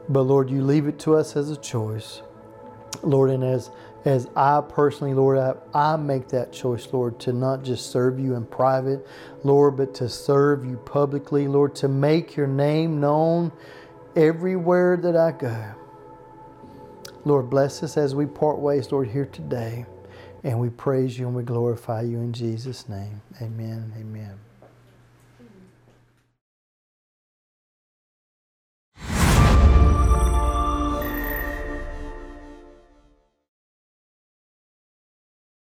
[0.10, 2.24] But Lord, you leave it to us as a choice.
[3.04, 3.70] Lord, and as
[4.06, 8.36] as I personally, Lord, I, I make that choice, Lord, to not just serve you
[8.36, 9.06] in private,
[9.44, 13.52] Lord, but to serve you publicly, Lord, to make your name known
[14.16, 15.76] everywhere that I go.
[17.26, 19.86] Lord, bless us as we part ways, Lord, here today.
[20.44, 23.22] And we praise you and we glorify you in Jesus' name.
[23.42, 23.94] Amen.
[24.00, 24.51] Amen.